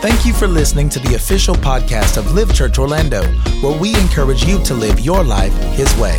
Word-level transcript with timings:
Thank 0.00 0.24
you 0.24 0.32
for 0.32 0.46
listening 0.46 0.88
to 0.90 0.98
the 0.98 1.14
official 1.14 1.54
podcast 1.54 2.16
of 2.16 2.32
Live 2.32 2.54
Church 2.54 2.78
Orlando, 2.78 3.22
where 3.60 3.78
we 3.78 3.94
encourage 3.96 4.46
you 4.46 4.58
to 4.64 4.72
live 4.72 4.98
your 5.00 5.22
life 5.22 5.52
His 5.74 5.94
way. 5.96 6.18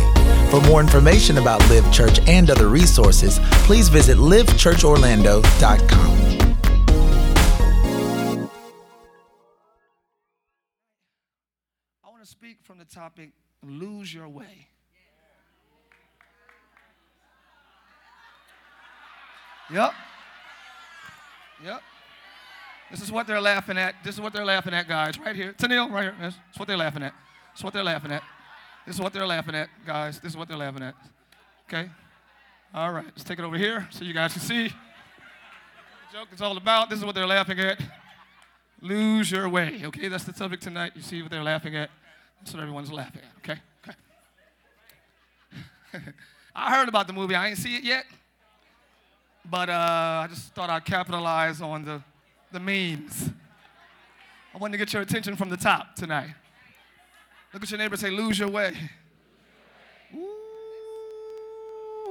For 0.52 0.60
more 0.60 0.80
information 0.80 1.38
about 1.38 1.68
Live 1.68 1.92
Church 1.92 2.20
and 2.28 2.48
other 2.48 2.68
resources, 2.68 3.40
please 3.64 3.88
visit 3.88 4.18
livechurchorlando.com. 4.18 6.10
I 12.04 12.08
want 12.08 12.22
to 12.22 12.26
speak 12.28 12.58
from 12.62 12.78
the 12.78 12.84
topic 12.84 13.30
lose 13.64 14.14
your 14.14 14.28
way. 14.28 14.68
Yep. 19.72 19.92
Yep. 21.64 21.82
This 22.92 23.00
is 23.00 23.10
what 23.10 23.26
they're 23.26 23.40
laughing 23.40 23.78
at. 23.78 23.94
This 24.04 24.16
is 24.16 24.20
what 24.20 24.34
they're 24.34 24.44
laughing 24.44 24.74
at, 24.74 24.86
guys, 24.86 25.18
right 25.18 25.34
here. 25.34 25.54
Tennille, 25.54 25.90
right 25.90 26.02
here. 26.02 26.14
This 26.20 26.34
is 26.34 26.58
what 26.58 26.68
they're 26.68 26.76
laughing 26.76 27.02
at. 27.02 27.14
This 27.52 27.60
is 27.60 27.64
what 27.64 27.72
they're 27.72 27.82
laughing 27.82 28.12
at. 28.12 28.22
This 28.86 28.96
is 28.96 29.00
what 29.00 29.14
they're 29.14 29.26
laughing 29.26 29.54
at, 29.54 29.70
guys. 29.86 30.20
This 30.20 30.32
is 30.32 30.36
what 30.36 30.46
they're 30.46 30.58
laughing 30.58 30.82
at. 30.82 30.94
Okay? 31.66 31.88
All 32.74 32.92
right, 32.92 33.06
let's 33.06 33.24
take 33.24 33.38
it 33.38 33.44
over 33.46 33.56
here 33.56 33.88
so 33.90 34.04
you 34.04 34.12
guys 34.12 34.34
can 34.34 34.42
see. 34.42 34.68
The 34.68 34.74
joke 36.12 36.28
is 36.34 36.42
all 36.42 36.54
about. 36.54 36.90
This 36.90 36.98
is 36.98 37.04
what 37.06 37.14
they're 37.14 37.26
laughing 37.26 37.58
at. 37.60 37.80
Lose 38.82 39.30
your 39.30 39.48
way. 39.48 39.80
Okay, 39.84 40.08
that's 40.08 40.24
the 40.24 40.34
subject 40.34 40.62
tonight. 40.62 40.92
You 40.94 41.00
see 41.00 41.22
what 41.22 41.30
they're 41.30 41.42
laughing 41.42 41.74
at. 41.74 41.88
That's 42.40 42.52
what 42.52 42.60
everyone's 42.60 42.92
laughing 42.92 43.22
at. 43.22 43.38
Okay. 43.38 43.60
Okay. 45.94 46.04
I 46.54 46.76
heard 46.76 46.90
about 46.90 47.06
the 47.06 47.14
movie. 47.14 47.34
I 47.34 47.48
ain't 47.48 47.58
see 47.58 47.76
it 47.76 47.84
yet, 47.84 48.04
but 49.48 49.70
uh, 49.70 50.24
I 50.24 50.26
just 50.28 50.54
thought 50.54 50.68
I'd 50.68 50.84
capitalize 50.84 51.62
on 51.62 51.86
the 51.86 52.02
the 52.52 52.60
memes. 52.60 53.30
I 54.54 54.58
want 54.58 54.72
to 54.72 54.78
get 54.78 54.92
your 54.92 55.00
attention 55.02 55.34
from 55.36 55.48
the 55.48 55.56
top 55.56 55.96
tonight. 55.96 56.34
Look 57.52 57.62
at 57.62 57.70
your 57.70 57.78
neighbor 57.78 57.96
say, 57.96 58.10
"Lose 58.10 58.38
your 58.38 58.50
way." 58.50 58.74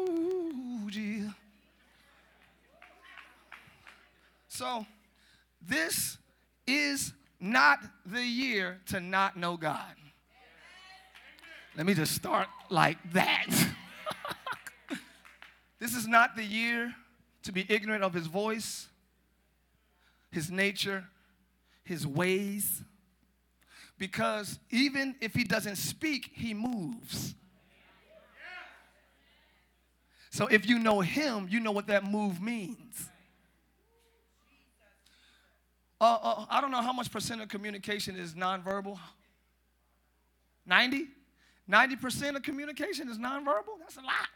Ooh, 0.04 0.88
gee. 0.90 1.30
So, 4.48 4.86
this 5.62 6.18
is 6.66 7.14
not 7.40 7.80
the 8.06 8.24
year 8.24 8.80
to 8.88 9.00
not 9.00 9.38
know 9.38 9.58
God. 9.58 9.96
Let 11.76 11.86
me 11.86 11.94
just 11.94 12.14
start 12.14 12.48
like 12.70 12.98
that. 13.14 13.48
this 15.80 15.96
is 15.96 16.08
not 16.08 16.36
the 16.36 16.44
year 16.44 16.94
to 17.44 17.52
be 17.52 17.66
ignorant 17.70 18.04
of 18.04 18.14
His 18.14 18.28
voice, 18.28 18.88
His 20.32 20.50
nature, 20.50 21.06
His 21.84 22.08
ways. 22.08 22.84
Because 23.98 24.58
even 24.70 25.16
if 25.22 25.34
He 25.34 25.44
doesn't 25.44 25.76
speak, 25.76 26.32
He 26.34 26.54
moves. 26.54 27.36
So 30.32 30.48
if 30.48 30.68
you 30.68 30.80
know 30.80 31.02
Him, 31.02 31.48
you 31.50 31.60
know 31.60 31.72
what 31.72 31.88
that 31.88 32.06
move 32.06 32.42
means. 32.42 33.10
Uh, 36.00 36.18
uh, 36.24 36.46
I 36.50 36.62
don't 36.62 36.72
know 36.72 36.82
how 36.82 36.94
much 36.94 37.12
percent 37.12 37.42
of 37.42 37.50
communication 37.50 38.16
is 38.16 38.34
nonverbal. 38.34 38.98
90? 40.66 41.08
90% 41.70 42.36
of 42.38 42.42
communication 42.42 43.08
is 43.08 43.20
nonverbal? 43.20 43.78
That's 43.80 43.98
a 43.98 44.02
lot. 44.02 44.28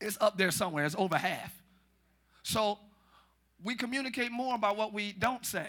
It's 0.00 0.16
up 0.20 0.38
there 0.38 0.50
somewhere, 0.50 0.84
it's 0.84 0.94
over 0.96 1.18
half. 1.18 1.52
So 2.42 2.78
we 3.62 3.74
communicate 3.74 4.32
more 4.32 4.54
about 4.54 4.76
what 4.76 4.92
we 4.92 5.12
don't 5.12 5.44
say. 5.44 5.68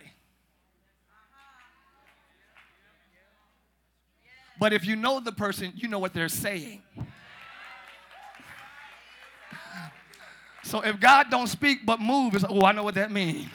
But 4.59 4.73
if 4.73 4.85
you 4.85 4.95
know 4.95 5.19
the 5.19 5.31
person, 5.31 5.73
you 5.75 5.87
know 5.87 5.99
what 5.99 6.13
they're 6.13 6.29
saying. 6.29 6.83
So 10.63 10.81
if 10.81 10.99
God 10.99 11.29
don't 11.31 11.47
speak 11.47 11.85
but 11.85 11.99
move, 11.99 12.35
it's 12.35 12.45
oh, 12.47 12.61
I 12.61 12.71
know 12.71 12.83
what 12.83 12.95
that 12.95 13.11
means. 13.11 13.49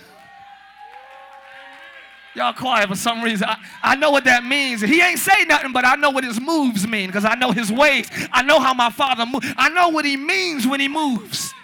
Y'all 2.35 2.53
quiet 2.53 2.89
for 2.89 2.97
some 2.97 3.23
reason. 3.23 3.49
I, 3.49 3.57
I 3.83 3.97
know 3.97 4.11
what 4.11 4.25
that 4.25 4.45
means. 4.45 4.83
He 4.83 5.01
ain't 5.01 5.19
say 5.19 5.45
nothing, 5.45 5.73
but 5.73 5.87
I 5.87 5.95
know 5.95 6.11
what 6.11 6.25
his 6.25 6.39
moves 6.39 6.87
mean 6.87 7.07
because 7.07 7.25
I 7.25 7.35
know 7.35 7.53
his 7.53 7.73
ways. 7.73 8.11
I 8.31 8.43
know 8.43 8.61
how 8.61 8.75
my 8.75 8.91
father 8.91 9.25
moves. 9.25 9.47
I 9.57 9.71
know 9.71 9.89
what 9.89 10.05
he 10.05 10.19
means 10.19 10.67
when 10.67 10.79
he 10.79 10.89
moves. 10.89 11.55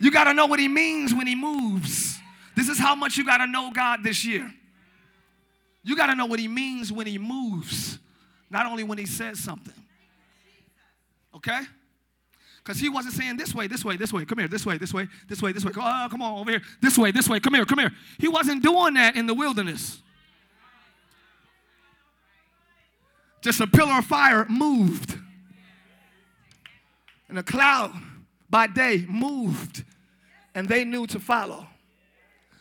You 0.00 0.10
got 0.10 0.24
to 0.24 0.34
know 0.34 0.46
what 0.46 0.58
he 0.58 0.66
means 0.66 1.14
when 1.14 1.26
he 1.26 1.34
moves. 1.34 2.18
This 2.56 2.68
is 2.68 2.78
how 2.78 2.94
much 2.94 3.16
you 3.16 3.24
got 3.24 3.38
to 3.38 3.46
know 3.46 3.70
God 3.70 4.02
this 4.02 4.24
year. 4.24 4.52
You 5.82 5.96
got 5.96 6.06
to 6.06 6.14
know 6.14 6.26
what 6.26 6.38
he 6.38 6.48
means 6.48 6.90
when 6.90 7.06
he 7.06 7.18
moves, 7.18 7.98
not 8.50 8.66
only 8.66 8.82
when 8.82 8.98
he 8.98 9.06
says 9.06 9.38
something. 9.38 9.74
Okay? 11.36 11.60
Because 12.62 12.78
he 12.78 12.88
wasn't 12.88 13.14
saying 13.14 13.36
this 13.36 13.54
way, 13.54 13.66
this 13.66 13.84
way, 13.84 13.96
this 13.96 14.12
way, 14.12 14.24
come 14.24 14.38
here, 14.38 14.48
this 14.48 14.66
way, 14.66 14.78
this 14.78 14.92
way, 14.92 15.08
this 15.28 15.40
way, 15.40 15.52
this 15.52 15.64
way. 15.64 15.72
Oh, 15.74 16.08
come 16.10 16.22
on, 16.22 16.40
over 16.40 16.50
here, 16.50 16.62
this 16.82 16.98
way, 16.98 17.10
this 17.10 17.28
way, 17.28 17.40
come 17.40 17.54
here, 17.54 17.64
come 17.64 17.78
here. 17.78 17.92
He 18.18 18.28
wasn't 18.28 18.62
doing 18.62 18.94
that 18.94 19.16
in 19.16 19.26
the 19.26 19.34
wilderness. 19.34 20.00
Just 23.42 23.60
a 23.60 23.66
pillar 23.66 23.98
of 23.98 24.04
fire 24.04 24.46
moved. 24.48 25.18
And 27.28 27.38
a 27.38 27.42
cloud 27.42 27.92
by 28.50 28.66
day 28.66 29.06
moved. 29.08 29.84
And 30.54 30.68
they 30.68 30.84
knew 30.84 31.06
to 31.06 31.20
follow. 31.20 31.66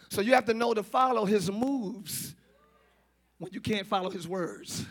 So 0.10 0.22
you 0.22 0.34
have 0.34 0.46
to 0.46 0.54
know 0.54 0.74
to 0.74 0.84
follow 0.84 1.26
his 1.26 1.52
moves 1.52 2.36
when 3.40 3.52
you 3.52 3.60
can't 3.62 3.88
follow 3.88 4.12
his 4.12 4.28
words. 4.28 4.86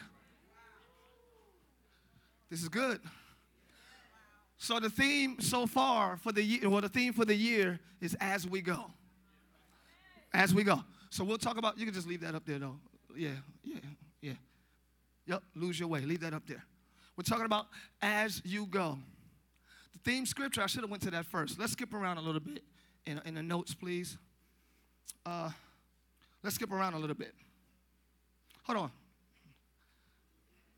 This 2.51 2.63
is 2.63 2.69
good. 2.69 3.01
So 4.57 4.81
the 4.81 4.91
theme 4.91 5.37
so 5.39 5.67
far 5.67 6.17
for 6.17 6.33
the 6.33 6.43
year, 6.43 6.69
well, 6.69 6.81
the 6.81 6.89
theme 6.89 7.13
for 7.13 7.25
the 7.25 7.35
year 7.35 7.79
is 8.01 8.17
as 8.21 8.49
we 8.49 8.61
go. 8.61 8.87
As 10.35 10.53
we 10.53 10.65
go. 10.65 10.83
So 11.11 11.23
we'll 11.23 11.39
talk 11.39 11.57
about, 11.57 11.79
you 11.79 11.85
can 11.85 11.95
just 11.95 12.09
leave 12.09 12.23
that 12.23 12.35
up 12.35 12.45
there 12.45 12.59
though. 12.59 12.77
Yeah, 13.17 13.31
yeah, 13.63 13.79
yeah. 14.21 14.33
Yep, 15.27 15.43
lose 15.55 15.79
your 15.79 15.89
way. 15.89 16.01
Leave 16.01 16.21
that 16.21 16.33
up 16.33 16.47
there. 16.47 16.65
We're 17.17 17.23
talking 17.23 17.45
about 17.45 17.67
as 18.01 18.43
you 18.45 18.67
go. 18.67 18.99
The 19.93 19.99
theme 20.11 20.27
scripture, 20.27 20.63
I 20.63 20.67
should 20.67 20.83
have 20.83 20.91
went 20.91 21.03
to 21.05 21.11
that 21.11 21.27
first. 21.27 21.59
Let's 21.59 21.73
skip 21.73 21.93
around 21.93 22.19
a 22.19 22.23
little 22.23 22.41
bit 22.41 22.63
in, 23.07 23.21
in 23.25 23.35
the 23.35 23.43
notes, 23.43 23.75
please. 23.75 24.17
Uh, 25.25 25.51
let's 26.43 26.57
skip 26.57 26.73
around 26.73 26.95
a 26.95 26.99
little 26.99 27.17
bit. 27.17 27.35
Hold 28.65 28.79
on. 28.79 28.91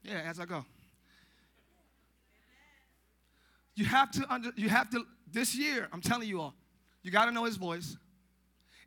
Yeah, 0.02 0.22
as 0.26 0.40
I 0.40 0.46
go. 0.46 0.64
You 3.74 3.84
have 3.84 4.10
to 4.12 4.32
under, 4.32 4.50
you 4.56 4.68
have 4.68 4.90
to 4.90 5.04
this 5.32 5.54
year, 5.56 5.88
I'm 5.92 6.00
telling 6.00 6.28
you 6.28 6.40
all, 6.40 6.54
you 7.02 7.10
got 7.10 7.26
to 7.26 7.32
know 7.32 7.44
his 7.44 7.56
voice. 7.56 7.96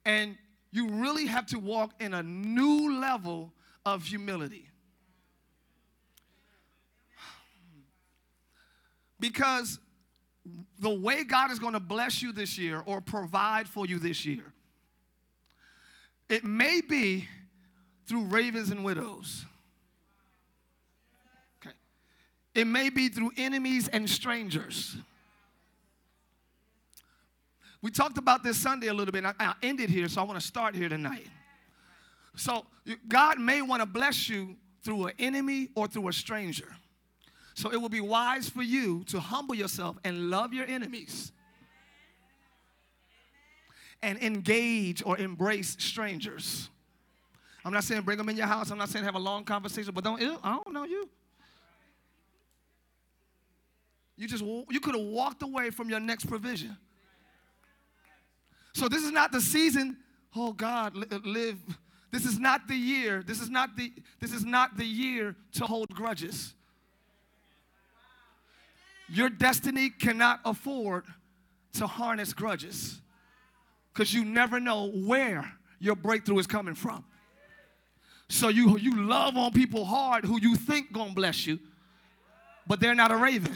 And 0.05 0.37
you 0.71 0.89
really 0.89 1.25
have 1.27 1.45
to 1.47 1.59
walk 1.59 1.93
in 1.99 2.13
a 2.13 2.23
new 2.23 2.99
level 2.99 3.53
of 3.85 4.03
humility. 4.03 4.69
Because 9.19 9.79
the 10.79 10.89
way 10.89 11.23
God 11.23 11.51
is 11.51 11.59
going 11.59 11.73
to 11.73 11.79
bless 11.79 12.21
you 12.21 12.33
this 12.33 12.57
year 12.57 12.83
or 12.85 13.01
provide 13.01 13.67
for 13.67 13.85
you 13.85 13.99
this 13.99 14.25
year, 14.25 14.53
it 16.29 16.43
may 16.43 16.81
be 16.81 17.27
through 18.07 18.25
ravens 18.25 18.69
and 18.69 18.83
widows. 18.83 19.45
Okay. 21.61 21.75
It 22.55 22.65
may 22.65 22.89
be 22.89 23.09
through 23.09 23.31
enemies 23.37 23.87
and 23.87 24.09
strangers. 24.09 24.97
We 27.81 27.91
talked 27.91 28.17
about 28.17 28.43
this 28.43 28.57
Sunday 28.57 28.87
a 28.87 28.93
little 28.93 29.11
bit. 29.11 29.25
I, 29.25 29.33
I 29.39 29.53
ended 29.61 29.89
here, 29.89 30.07
so 30.07 30.21
I 30.21 30.23
want 30.23 30.39
to 30.39 30.45
start 30.45 30.73
here 30.73 30.89
tonight. 30.89 31.27
So, 32.35 32.65
God 33.07 33.39
may 33.39 33.61
want 33.61 33.81
to 33.81 33.85
bless 33.85 34.27
you 34.27 34.55
through 34.83 35.07
an 35.07 35.13
enemy 35.19 35.69
or 35.75 35.87
through 35.87 36.07
a 36.07 36.13
stranger. 36.13 36.75
So, 37.55 37.71
it 37.71 37.77
will 37.77 37.89
be 37.89 38.01
wise 38.01 38.49
for 38.49 38.63
you 38.63 39.03
to 39.05 39.19
humble 39.19 39.55
yourself 39.55 39.97
and 40.03 40.29
love 40.29 40.53
your 40.53 40.65
enemies 40.65 41.31
and 44.01 44.21
engage 44.21 45.01
or 45.05 45.17
embrace 45.17 45.77
strangers. 45.79 46.69
I'm 47.65 47.71
not 47.71 47.85
saying 47.85 48.01
bring 48.01 48.17
them 48.17 48.29
in 48.29 48.35
your 48.35 48.47
house. 48.47 48.69
I'm 48.69 48.77
not 48.77 48.89
saying 48.89 49.05
have 49.05 49.15
a 49.15 49.19
long 49.19 49.45
conversation, 49.45 49.93
but 49.93 50.03
don't, 50.03 50.21
I 50.21 50.59
don't 50.63 50.73
know 50.73 50.83
you. 50.83 51.09
You 54.17 54.27
just, 54.27 54.43
you 54.43 54.79
could 54.79 54.95
have 54.95 55.05
walked 55.05 55.41
away 55.41 55.69
from 55.69 55.89
your 55.89 55.99
next 55.99 56.25
provision. 56.25 56.77
So 58.73 58.87
this 58.87 59.03
is 59.03 59.11
not 59.11 59.31
the 59.31 59.41
season, 59.41 59.97
oh 60.35 60.51
God, 60.51 60.95
uh, 61.11 61.19
live. 61.23 61.57
This 62.11 62.25
is 62.25 62.37
not 62.39 62.67
the 62.67 62.75
year. 62.75 63.23
This 63.25 63.41
is 63.41 63.49
not 63.49 63.75
the, 63.75 63.91
this 64.19 64.33
is 64.33 64.45
not 64.45 64.77
the 64.77 64.85
year 64.85 65.35
to 65.53 65.65
hold 65.65 65.89
grudges. 65.89 66.53
Your 69.09 69.29
destiny 69.29 69.89
cannot 69.89 70.39
afford 70.45 71.05
to 71.73 71.87
harness 71.87 72.33
grudges 72.33 73.01
because 73.93 74.13
you 74.13 74.25
never 74.25 74.59
know 74.59 74.89
where 74.89 75.51
your 75.79 75.95
breakthrough 75.95 76.39
is 76.39 76.47
coming 76.47 76.75
from. 76.75 77.03
So 78.29 78.47
you, 78.47 78.77
you 78.77 79.05
love 79.05 79.37
on 79.37 79.51
people 79.51 79.85
hard 79.85 80.25
who 80.25 80.39
you 80.39 80.55
think 80.55 80.91
gonna 80.91 81.13
bless 81.13 81.45
you, 81.45 81.59
but 82.65 82.79
they're 82.79 82.95
not 82.95 83.11
a 83.11 83.17
raven. 83.17 83.55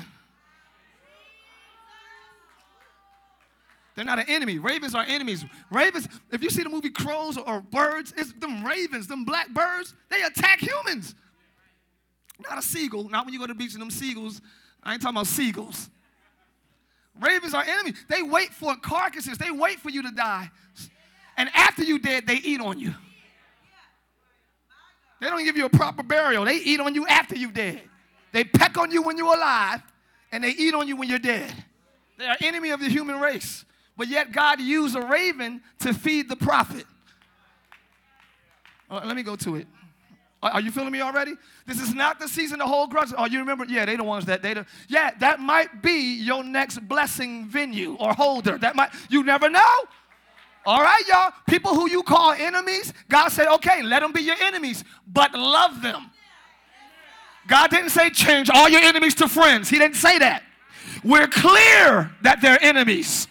They're 3.95 4.05
not 4.05 4.19
an 4.19 4.25
enemy. 4.27 4.59
Ravens 4.59 4.93
are 4.93 5.03
enemies. 5.07 5.43
Ravens, 5.71 6.07
if 6.31 6.43
you 6.43 6.51
see 6.51 6.61
the 6.61 6.69
movie 6.69 6.91
Crows 6.91 7.35
or 7.35 7.61
Birds, 7.61 8.13
it's 8.15 8.31
them 8.33 8.63
ravens, 8.63 9.07
them 9.07 9.25
black 9.25 9.49
birds, 9.49 9.95
they 10.09 10.21
attack 10.21 10.59
humans. 10.59 11.15
Not 12.47 12.59
a 12.59 12.61
seagull. 12.61 13.09
Not 13.09 13.25
when 13.25 13.33
you 13.33 13.39
go 13.39 13.47
to 13.47 13.53
the 13.53 13.57
beach 13.57 13.73
and 13.73 13.81
them 13.81 13.89
seagulls. 13.89 14.39
I 14.87 14.93
ain't 14.93 15.01
talking 15.01 15.17
about 15.17 15.27
seagulls. 15.27 15.89
Ravens 17.19 17.53
are 17.53 17.63
enemies. 17.63 17.95
They 18.07 18.23
wait 18.23 18.53
for 18.53 18.73
carcasses. 18.77 19.37
They 19.37 19.51
wait 19.51 19.79
for 19.81 19.89
you 19.89 20.01
to 20.03 20.11
die. 20.11 20.49
And 21.35 21.49
after 21.53 21.83
you 21.83 21.99
dead, 21.99 22.25
they 22.25 22.35
eat 22.35 22.61
on 22.61 22.79
you. 22.79 22.93
They 25.19 25.27
don't 25.27 25.43
give 25.43 25.57
you 25.57 25.65
a 25.65 25.69
proper 25.69 26.03
burial. 26.03 26.45
They 26.45 26.55
eat 26.55 26.79
on 26.79 26.95
you 26.95 27.05
after 27.05 27.35
you 27.35 27.51
dead. 27.51 27.81
They 28.31 28.45
peck 28.45 28.77
on 28.77 28.91
you 28.91 29.01
when 29.01 29.17
you're 29.17 29.35
alive, 29.35 29.81
and 30.31 30.43
they 30.43 30.51
eat 30.51 30.73
on 30.73 30.87
you 30.87 30.95
when 30.95 31.09
you're 31.09 31.19
dead. 31.19 31.51
They 32.17 32.25
are 32.25 32.37
enemy 32.39 32.69
of 32.69 32.79
the 32.79 32.87
human 32.87 33.19
race. 33.19 33.65
But 33.97 34.07
yet 34.07 34.31
God 34.31 34.61
used 34.61 34.95
a 34.95 35.01
raven 35.01 35.61
to 35.79 35.93
feed 35.93 36.29
the 36.29 36.35
prophet. 36.37 36.85
Uh, 38.89 39.01
let 39.03 39.17
me 39.17 39.23
go 39.23 39.35
to 39.35 39.57
it. 39.57 39.67
Are 40.43 40.61
you 40.61 40.69
feeling 40.69 40.91
me 40.91 41.01
already? 41.01 41.33
This 41.65 41.81
is 41.81 41.95
not 41.95 42.19
the 42.19 42.27
season 42.27 42.59
to 42.59 42.65
hold 42.65 42.91
grudges. 42.91 43.15
Oh, 43.17 43.25
you 43.25 43.39
remember? 43.39 43.65
Yeah, 43.65 43.85
they 43.85 43.95
the 43.95 44.03
ones 44.03 44.25
that 44.25 44.43
they 44.43 44.53
the, 44.53 44.67
yeah, 44.87 45.11
that 45.19 45.39
might 45.39 45.81
be 45.81 46.15
your 46.21 46.43
next 46.43 46.87
blessing 46.87 47.47
venue 47.47 47.95
or 47.99 48.13
holder. 48.13 48.57
That 48.59 48.75
might 48.75 48.91
you 49.09 49.23
never 49.23 49.49
know. 49.49 49.83
All 50.65 50.81
right, 50.81 51.01
y'all. 51.07 51.31
People 51.47 51.73
who 51.73 51.89
you 51.89 52.03
call 52.03 52.33
enemies, 52.33 52.93
God 53.09 53.29
said, 53.29 53.47
okay, 53.55 53.81
let 53.81 54.01
them 54.01 54.11
be 54.11 54.21
your 54.21 54.35
enemies, 54.41 54.83
but 55.11 55.33
love 55.33 55.81
them. 55.81 56.11
God 57.47 57.69
didn't 57.69 57.89
say 57.89 58.09
change 58.09 58.49
all 58.49 58.69
your 58.69 58.81
enemies 58.81 59.15
to 59.15 59.27
friends. 59.27 59.69
He 59.69 59.79
didn't 59.79 59.95
say 59.95 60.19
that. 60.19 60.43
We're 61.03 61.27
clear 61.27 62.11
that 62.21 62.41
they're 62.41 62.61
enemies. 62.61 63.27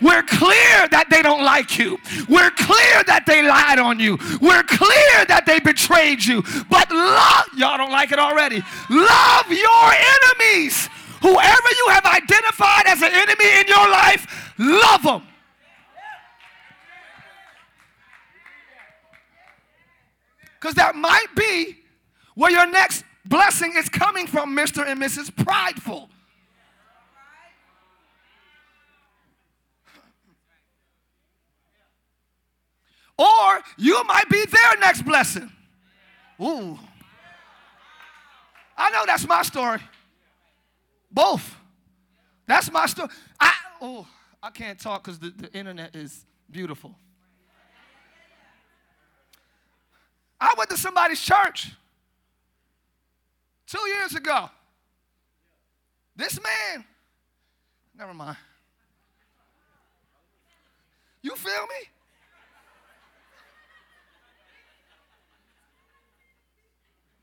We're 0.00 0.22
clear 0.22 0.88
that 0.88 1.06
they 1.10 1.22
don't 1.22 1.44
like 1.44 1.78
you. 1.78 1.98
We're 2.28 2.50
clear 2.50 3.04
that 3.04 3.24
they 3.26 3.42
lied 3.42 3.78
on 3.78 3.98
you. 3.98 4.18
We're 4.40 4.62
clear 4.62 5.24
that 5.26 5.44
they 5.46 5.60
betrayed 5.60 6.24
you. 6.24 6.42
But 6.68 6.90
love, 6.90 7.46
y'all 7.56 7.76
don't 7.76 7.92
like 7.92 8.12
it 8.12 8.18
already. 8.18 8.62
Love 8.88 9.46
your 9.48 9.86
enemies. 9.92 10.88
Whoever 11.22 11.68
you 11.76 11.86
have 11.90 12.06
identified 12.06 12.86
as 12.86 13.02
an 13.02 13.12
enemy 13.12 13.60
in 13.60 13.66
your 13.68 13.88
life, 13.90 14.54
love 14.58 15.02
them. 15.02 15.22
Because 20.58 20.74
that 20.74 20.94
might 20.94 21.28
be 21.36 21.78
where 22.34 22.50
your 22.50 22.66
next 22.70 23.04
blessing 23.24 23.74
is 23.76 23.88
coming 23.88 24.26
from, 24.26 24.56
Mr. 24.56 24.86
and 24.86 25.00
Mrs. 25.00 25.34
Prideful. 25.44 26.10
Or 33.20 33.60
you 33.76 34.02
might 34.04 34.30
be 34.30 34.42
their 34.46 34.78
next 34.80 35.02
blessing. 35.02 35.52
Ooh. 36.40 36.78
I 38.78 38.88
know 38.90 39.04
that's 39.04 39.28
my 39.28 39.42
story. 39.42 39.80
Both. 41.12 41.54
That's 42.46 42.72
my 42.72 42.86
story. 42.86 43.10
I 43.38 43.52
oh, 43.82 44.06
I 44.42 44.48
can't 44.48 44.80
talk 44.80 45.04
because 45.04 45.18
the, 45.18 45.34
the 45.36 45.52
internet 45.52 45.94
is 45.94 46.24
beautiful. 46.50 46.94
I 50.40 50.54
went 50.56 50.70
to 50.70 50.78
somebody's 50.78 51.20
church 51.20 51.72
two 53.66 53.86
years 53.88 54.14
ago. 54.14 54.48
This 56.16 56.40
man, 56.42 56.86
never 57.98 58.14
mind. 58.14 58.38
You 61.20 61.36
feel 61.36 61.66
me? 61.66 61.99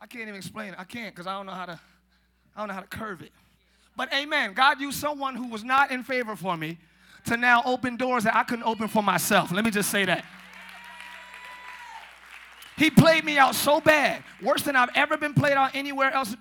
Can't 0.07 0.23
even 0.23 0.35
explain 0.35 0.73
it. 0.73 0.75
I 0.79 0.83
can't 0.83 1.13
because 1.13 1.27
I 1.27 1.33
don't 1.33 1.45
know 1.45 1.53
how 1.53 1.65
to 1.65 1.79
I 2.55 2.59
don't 2.59 2.69
know 2.69 2.73
how 2.73 2.81
to 2.81 2.87
curve 2.87 3.21
it. 3.21 3.31
But 3.95 4.13
amen. 4.13 4.53
God 4.53 4.79
used 4.79 4.99
someone 4.99 5.35
who 5.35 5.47
was 5.47 5.63
not 5.63 5.91
in 5.91 6.03
favor 6.03 6.35
for 6.35 6.57
me 6.57 6.77
to 7.25 7.37
now 7.37 7.61
open 7.65 7.97
doors 7.97 8.23
that 8.23 8.35
I 8.35 8.43
couldn't 8.43 8.65
open 8.65 8.87
for 8.87 9.03
myself. 9.03 9.51
Let 9.51 9.65
me 9.65 9.71
just 9.71 9.89
say 9.89 10.05
that. 10.05 10.25
He 12.77 12.91
played 12.91 13.25
me 13.25 13.39
out 13.39 13.55
so 13.55 13.81
bad, 13.81 14.23
worse 14.41 14.61
than 14.61 14.75
I've 14.75 14.91
ever 14.93 15.17
been 15.17 15.33
played 15.33 15.53
out 15.53 15.75
anywhere 15.75 16.11
else 16.11 16.35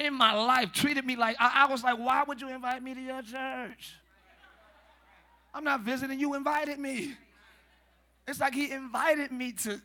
in 0.00 0.14
my 0.14 0.32
life. 0.32 0.72
Treated 0.72 1.04
me 1.04 1.16
like 1.16 1.36
I, 1.40 1.64
I 1.64 1.66
was 1.66 1.82
like, 1.82 1.98
why 1.98 2.22
would 2.22 2.40
you 2.40 2.48
invite 2.48 2.80
me 2.80 2.94
to 2.94 3.00
your 3.00 3.22
church? 3.22 3.96
I'm 5.52 5.64
not 5.64 5.80
visiting, 5.80 6.20
you 6.20 6.34
invited 6.34 6.78
me. 6.78 7.14
It's 8.28 8.38
like 8.38 8.54
he 8.54 8.70
invited 8.70 9.32
me 9.32 9.50
to 9.52 9.80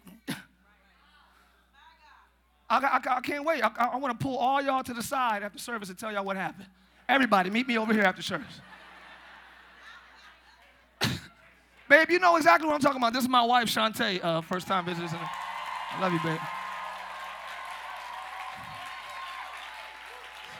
I, 2.69 2.77
I, 2.77 3.17
I 3.17 3.21
can't 3.21 3.45
wait. 3.45 3.63
I, 3.63 3.69
I 3.93 3.97
want 3.97 4.17
to 4.19 4.23
pull 4.23 4.37
all 4.37 4.61
y'all 4.61 4.83
to 4.83 4.93
the 4.93 5.03
side 5.03 5.43
after 5.43 5.59
service 5.59 5.89
and 5.89 5.97
tell 5.97 6.11
y'all 6.11 6.25
what 6.25 6.35
happened. 6.35 6.67
Everybody, 7.07 7.49
meet 7.49 7.67
me 7.67 7.77
over 7.77 7.93
here 7.93 8.03
after 8.03 8.21
service. 8.21 8.61
babe, 11.89 12.09
you 12.09 12.19
know 12.19 12.35
exactly 12.35 12.67
what 12.67 12.73
I'm 12.73 12.81
talking 12.81 12.97
about. 12.97 13.13
This 13.13 13.23
is 13.23 13.29
my 13.29 13.43
wife, 13.43 13.67
Shantae, 13.67 14.23
uh, 14.23 14.41
first 14.41 14.67
time 14.67 14.85
visiting. 14.85 15.09
I 15.13 16.01
love 16.01 16.11
you, 16.11 16.19
babe. 16.23 16.39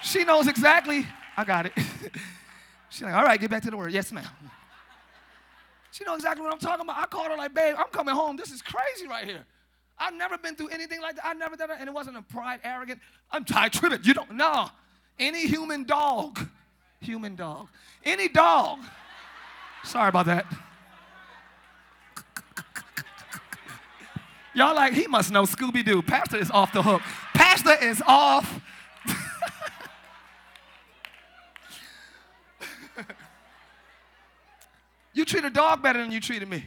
She 0.03 0.23
knows 0.23 0.47
exactly. 0.47 1.07
I 1.35 1.43
got 1.43 1.65
it. 1.65 1.73
She's 2.89 3.01
like, 3.01 3.15
all 3.15 3.23
right, 3.23 3.41
get 3.41 3.49
back 3.49 3.63
to 3.63 3.71
the 3.71 3.77
word. 3.77 3.91
Yes, 3.91 4.11
ma'am. 4.11 4.25
She 5.91 6.03
knows 6.03 6.17
exactly 6.17 6.43
what 6.43 6.53
I'm 6.53 6.59
talking 6.59 6.85
about. 6.85 6.97
I 6.97 7.05
called 7.07 7.31
her 7.31 7.37
like, 7.37 7.53
babe, 7.53 7.75
I'm 7.77 7.87
coming 7.91 8.13
home. 8.13 8.37
This 8.37 8.51
is 8.51 8.61
crazy 8.61 9.07
right 9.07 9.25
here. 9.25 9.45
I've 9.97 10.13
never 10.13 10.37
been 10.37 10.55
through 10.55 10.69
anything 10.69 11.01
like 11.01 11.15
that. 11.15 11.25
I 11.25 11.33
never 11.33 11.55
done 11.55 11.71
it, 11.71 11.77
and 11.79 11.87
it 11.87 11.93
wasn't 11.93 12.17
a 12.17 12.21
pride, 12.21 12.59
arrogant. 12.63 12.99
I'm 13.31 13.45
tired, 13.45 13.73
tripping. 13.73 13.99
You 14.03 14.13
don't 14.13 14.31
know. 14.31 14.69
Any 15.17 15.47
human 15.47 15.85
dog, 15.85 16.39
human 16.99 17.35
dog, 17.35 17.69
any 18.03 18.27
dog. 18.27 18.79
Sorry 19.83 20.09
about 20.09 20.25
that. 20.25 20.45
Y'all 24.53 24.75
like, 24.75 24.93
he 24.93 25.07
must 25.07 25.31
know 25.31 25.43
Scooby 25.43 25.83
Doo. 25.83 26.01
Pastor 26.01 26.37
is 26.37 26.49
off 26.49 26.71
the 26.71 26.81
hook. 26.81 27.01
Pastor 27.33 27.75
is 27.81 28.01
off. 28.07 28.61
you 35.13 35.25
treat 35.25 35.43
a 35.43 35.49
dog 35.49 35.83
better 35.83 35.99
than 35.99 36.09
you 36.11 36.21
treated 36.21 36.47
me. 36.47 36.63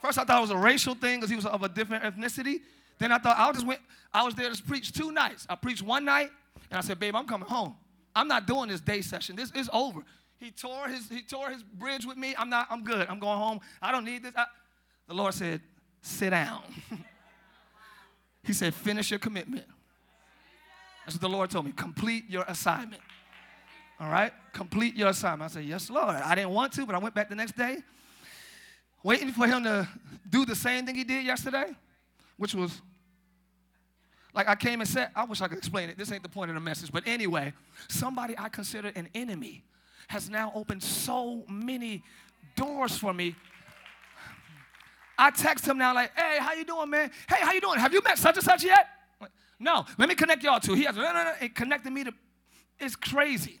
First, 0.00 0.18
I 0.18 0.24
thought 0.24 0.38
it 0.38 0.42
was 0.42 0.50
a 0.50 0.56
racial 0.56 0.94
thing 0.94 1.18
because 1.18 1.30
he 1.30 1.36
was 1.36 1.46
of 1.46 1.62
a 1.62 1.68
different 1.68 2.04
ethnicity. 2.04 2.60
Then 2.98 3.12
I 3.12 3.18
thought 3.18 3.36
I 3.38 3.50
just 3.52 3.66
went. 3.66 3.80
I 4.12 4.24
was 4.24 4.34
there 4.34 4.50
to 4.50 4.62
preach 4.62 4.92
two 4.92 5.12
nights. 5.12 5.46
I 5.48 5.54
preached 5.54 5.82
one 5.82 6.04
night, 6.04 6.30
and 6.70 6.78
I 6.78 6.80
said, 6.80 6.98
"Babe, 6.98 7.14
I'm 7.14 7.26
coming 7.26 7.48
home. 7.48 7.76
I'm 8.14 8.28
not 8.28 8.46
doing 8.46 8.68
this 8.68 8.80
day 8.80 9.00
session. 9.00 9.36
This 9.36 9.50
is 9.52 9.68
over." 9.72 10.02
He 10.38 10.50
tore 10.50 10.88
his 10.88 11.08
he 11.08 11.22
tore 11.22 11.50
his 11.50 11.62
bridge 11.62 12.06
with 12.06 12.16
me. 12.16 12.34
I'm 12.38 12.48
not. 12.48 12.68
I'm 12.70 12.84
good. 12.84 13.08
I'm 13.08 13.18
going 13.18 13.38
home. 13.38 13.60
I 13.82 13.92
don't 13.92 14.04
need 14.04 14.22
this. 14.22 14.32
I, 14.36 14.46
the 15.06 15.14
Lord 15.14 15.34
said, 15.34 15.60
"Sit 16.02 16.30
down." 16.30 16.62
he 18.44 18.52
said, 18.52 18.74
"Finish 18.74 19.10
your 19.10 19.18
commitment." 19.18 19.64
That's 21.04 21.16
what 21.16 21.22
the 21.22 21.28
Lord 21.34 21.50
told 21.50 21.64
me. 21.64 21.72
Complete 21.72 22.24
your 22.28 22.44
assignment. 22.46 23.00
All 23.98 24.10
right? 24.10 24.30
Complete 24.52 24.94
your 24.94 25.08
assignment. 25.08 25.50
I 25.50 25.54
said, 25.54 25.64
Yes, 25.64 25.88
Lord. 25.88 26.14
I 26.14 26.34
didn't 26.34 26.50
want 26.50 26.72
to, 26.74 26.84
but 26.84 26.94
I 26.94 26.98
went 26.98 27.14
back 27.14 27.30
the 27.30 27.34
next 27.34 27.56
day 27.56 27.78
waiting 29.02 29.32
for 29.32 29.46
him 29.46 29.64
to 29.64 29.88
do 30.28 30.44
the 30.44 30.54
same 30.54 30.86
thing 30.86 30.94
he 30.94 31.04
did 31.04 31.24
yesterday, 31.24 31.74
which 32.36 32.54
was 32.54 32.80
like 34.34 34.48
I 34.48 34.54
came 34.54 34.80
and 34.80 34.88
said, 34.88 35.10
I 35.16 35.24
wish 35.24 35.40
I 35.40 35.48
could 35.48 35.58
explain 35.58 35.88
it. 35.88 35.98
This 35.98 36.12
ain't 36.12 36.22
the 36.22 36.28
point 36.28 36.50
of 36.50 36.54
the 36.54 36.60
message. 36.60 36.92
But 36.92 37.04
anyway, 37.06 37.52
somebody 37.88 38.34
I 38.38 38.48
considered 38.48 38.96
an 38.96 39.08
enemy 39.14 39.64
has 40.08 40.30
now 40.30 40.52
opened 40.54 40.82
so 40.82 41.44
many 41.48 42.02
doors 42.54 42.96
for 42.96 43.12
me. 43.12 43.34
I 45.18 45.30
text 45.30 45.66
him 45.66 45.78
now 45.78 45.94
like, 45.94 46.16
hey, 46.16 46.38
how 46.38 46.52
you 46.52 46.64
doing, 46.64 46.88
man? 46.88 47.10
Hey, 47.28 47.38
how 47.40 47.52
you 47.52 47.60
doing? 47.60 47.80
Have 47.80 47.92
you 47.92 48.00
met 48.02 48.18
such 48.18 48.36
and 48.36 48.44
such 48.44 48.64
yet? 48.64 48.86
No, 49.58 49.84
let 49.98 50.08
me 50.08 50.14
connect 50.14 50.44
y'all 50.44 50.60
to. 50.60 50.74
He 50.74 50.84
has 50.84 50.94
no, 50.94 51.02
no, 51.02 51.12
no. 51.12 51.32
It 51.40 51.54
connected 51.54 51.92
me 51.92 52.04
to. 52.04 52.12
It's 52.78 52.94
crazy. 52.94 53.58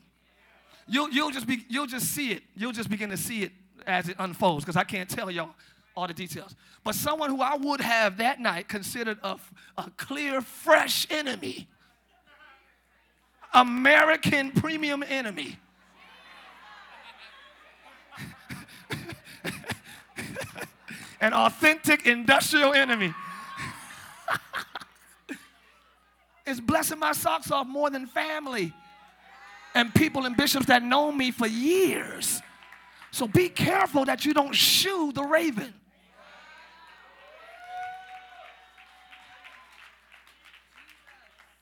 You'll 0.86 1.10
you'll 1.10 1.32
just 1.32 1.46
be 1.46 1.64
you'll 1.68 1.88
just 1.88 2.06
see 2.06 2.30
it. 2.30 2.44
You'll 2.54 2.72
just 2.72 2.88
begin 2.88 3.10
to 3.10 3.16
see 3.16 3.42
it 3.42 3.52
as 3.86 4.08
it 4.08 4.16
unfolds 4.18 4.64
because 4.64 4.76
I 4.76 4.84
can't 4.84 5.08
tell 5.08 5.30
y'all 5.30 5.54
all 5.96 6.06
the 6.06 6.14
details. 6.14 6.54
But 6.84 6.94
someone 6.94 7.30
who 7.30 7.40
I 7.42 7.56
would 7.56 7.80
have 7.80 8.18
that 8.18 8.40
night 8.40 8.68
considered 8.68 9.18
a, 9.22 9.36
a 9.76 9.90
clear, 9.96 10.40
fresh 10.40 11.06
enemy, 11.10 11.66
American 13.52 14.52
premium 14.52 15.02
enemy. 15.02 15.58
an 21.20 21.32
authentic 21.32 22.06
industrial 22.06 22.72
enemy. 22.74 23.12
it's 26.46 26.60
blessing 26.60 26.98
my 26.98 27.12
socks 27.12 27.50
off 27.50 27.66
more 27.66 27.90
than 27.90 28.06
family 28.06 28.72
and 29.74 29.94
people 29.94 30.26
and 30.26 30.36
bishops 30.36 30.66
that 30.66 30.82
know 30.82 31.10
me 31.12 31.30
for 31.30 31.46
years. 31.46 32.40
So 33.10 33.26
be 33.26 33.48
careful 33.48 34.04
that 34.04 34.24
you 34.24 34.34
don't 34.34 34.54
shoo 34.54 35.12
the 35.12 35.22
raven. 35.24 35.74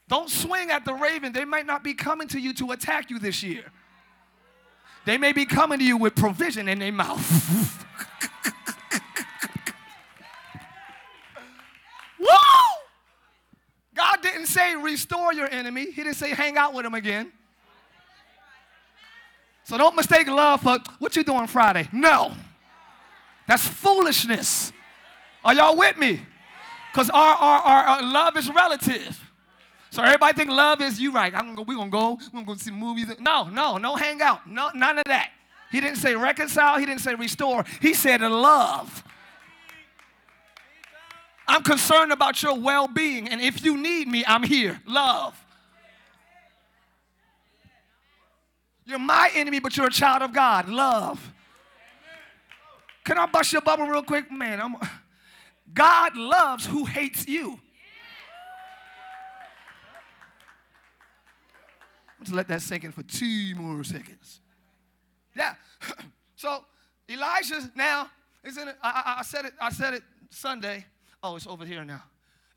Don't 0.08 0.30
swing 0.30 0.70
at 0.70 0.84
the 0.84 0.94
raven. 0.94 1.32
They 1.32 1.44
might 1.44 1.66
not 1.66 1.82
be 1.82 1.94
coming 1.94 2.28
to 2.28 2.38
you 2.38 2.54
to 2.54 2.70
attack 2.72 3.10
you 3.10 3.18
this 3.18 3.42
year. 3.42 3.64
They 5.04 5.18
may 5.18 5.32
be 5.32 5.46
coming 5.46 5.78
to 5.78 5.84
you 5.84 5.96
with 5.96 6.14
provision 6.14 6.68
in 6.68 6.78
their 6.78 6.92
mouth. 6.92 7.84
Woo! 12.18 12.26
God 13.94 14.22
didn't 14.22 14.46
say 14.46 14.76
restore 14.76 15.32
your 15.32 15.48
enemy, 15.48 15.86
He 15.86 16.02
didn't 16.02 16.14
say 16.14 16.30
hang 16.30 16.56
out 16.56 16.74
with 16.74 16.86
him 16.86 16.94
again. 16.94 17.32
So 19.66 19.76
don't 19.76 19.96
mistake 19.96 20.28
love 20.28 20.62
for 20.62 20.78
what 21.00 21.16
you 21.16 21.25
doing 21.25 21.49
Friday. 21.49 21.88
No. 21.92 22.32
That's 23.49 23.66
foolishness. 23.66 24.73
Are 25.44 25.54
y'all 25.54 25.76
with 25.76 25.99
me? 25.99 26.20
Because 26.92 27.11
our, 27.11 27.35
our, 27.35 27.61
our, 27.62 27.82
our, 27.85 28.02
love 28.02 28.37
is 28.37 28.49
relative. 28.49 29.20
So 29.90 30.04
everybody 30.04 30.37
think 30.37 30.50
love 30.50 30.80
is 30.80 31.00
you 31.00 31.11
right. 31.11 31.35
I'm 31.35 31.46
gonna 31.46 31.56
go, 31.56 31.62
we're 31.62 31.75
gonna 31.75 31.90
go, 31.90 32.12
we're 32.12 32.30
gonna 32.30 32.46
go 32.46 32.54
see 32.54 32.70
movies. 32.70 33.08
No, 33.18 33.49
no, 33.49 33.76
no 33.76 33.96
hang 33.96 34.23
out. 34.23 34.49
No, 34.49 34.70
none 34.73 34.99
of 34.99 35.04
that. 35.06 35.30
He 35.73 35.80
didn't 35.80 35.99
say 35.99 36.14
reconcile, 36.14 36.78
he 36.78 36.87
didn't 36.87 37.00
say 37.00 37.16
restore. 37.16 37.64
He 37.80 37.92
said 37.92 38.20
love. 38.20 39.02
I'm 41.49 41.64
concerned 41.64 42.12
about 42.12 42.40
your 42.40 42.56
well-being, 42.56 43.28
and 43.28 43.40
if 43.40 43.64
you 43.64 43.76
need 43.76 44.06
me, 44.06 44.23
I'm 44.28 44.44
here. 44.44 44.80
Love. 44.87 45.37
You're 48.87 49.00
my 49.00 49.31
enemy, 49.35 49.59
but 49.59 49.76
you're 49.76 49.88
a 49.88 49.90
child 49.90 50.23
of 50.23 50.33
God. 50.33 50.69
Love. 50.69 51.33
Can 53.05 53.19
I 53.19 53.26
bust 53.26 53.52
your 53.52 53.62
bubble 53.62 53.87
real 53.87 54.02
quick? 54.02 54.31
Man, 54.31 54.61
I'm, 54.61 54.76
God 55.75 56.16
loves 56.16 56.66
who 56.66 56.85
hates 56.85 57.26
you. 57.26 57.61
Let's 62.19 62.33
let 62.33 62.49
that 62.49 62.62
sink 62.62 62.85
in 62.85 62.93
for 62.93 63.02
two 63.02 63.55
more 63.57 63.85
seconds. 63.85 64.40
Yeah. 65.37 65.55
so 66.37 66.64
Elijah 67.09 67.71
now 67.75 68.09
is 68.43 68.57
in. 68.57 68.69
A, 68.69 68.75
I, 68.83 69.16
I 69.19 69.23
said 69.23 69.45
it. 69.45 69.52
I 69.61 69.71
said 69.71 69.95
it 69.95 70.02
Sunday. 70.31 70.85
Oh, 71.23 71.37
it's 71.37 71.47
over 71.47 71.64
here 71.64 71.85
now. 71.85 72.02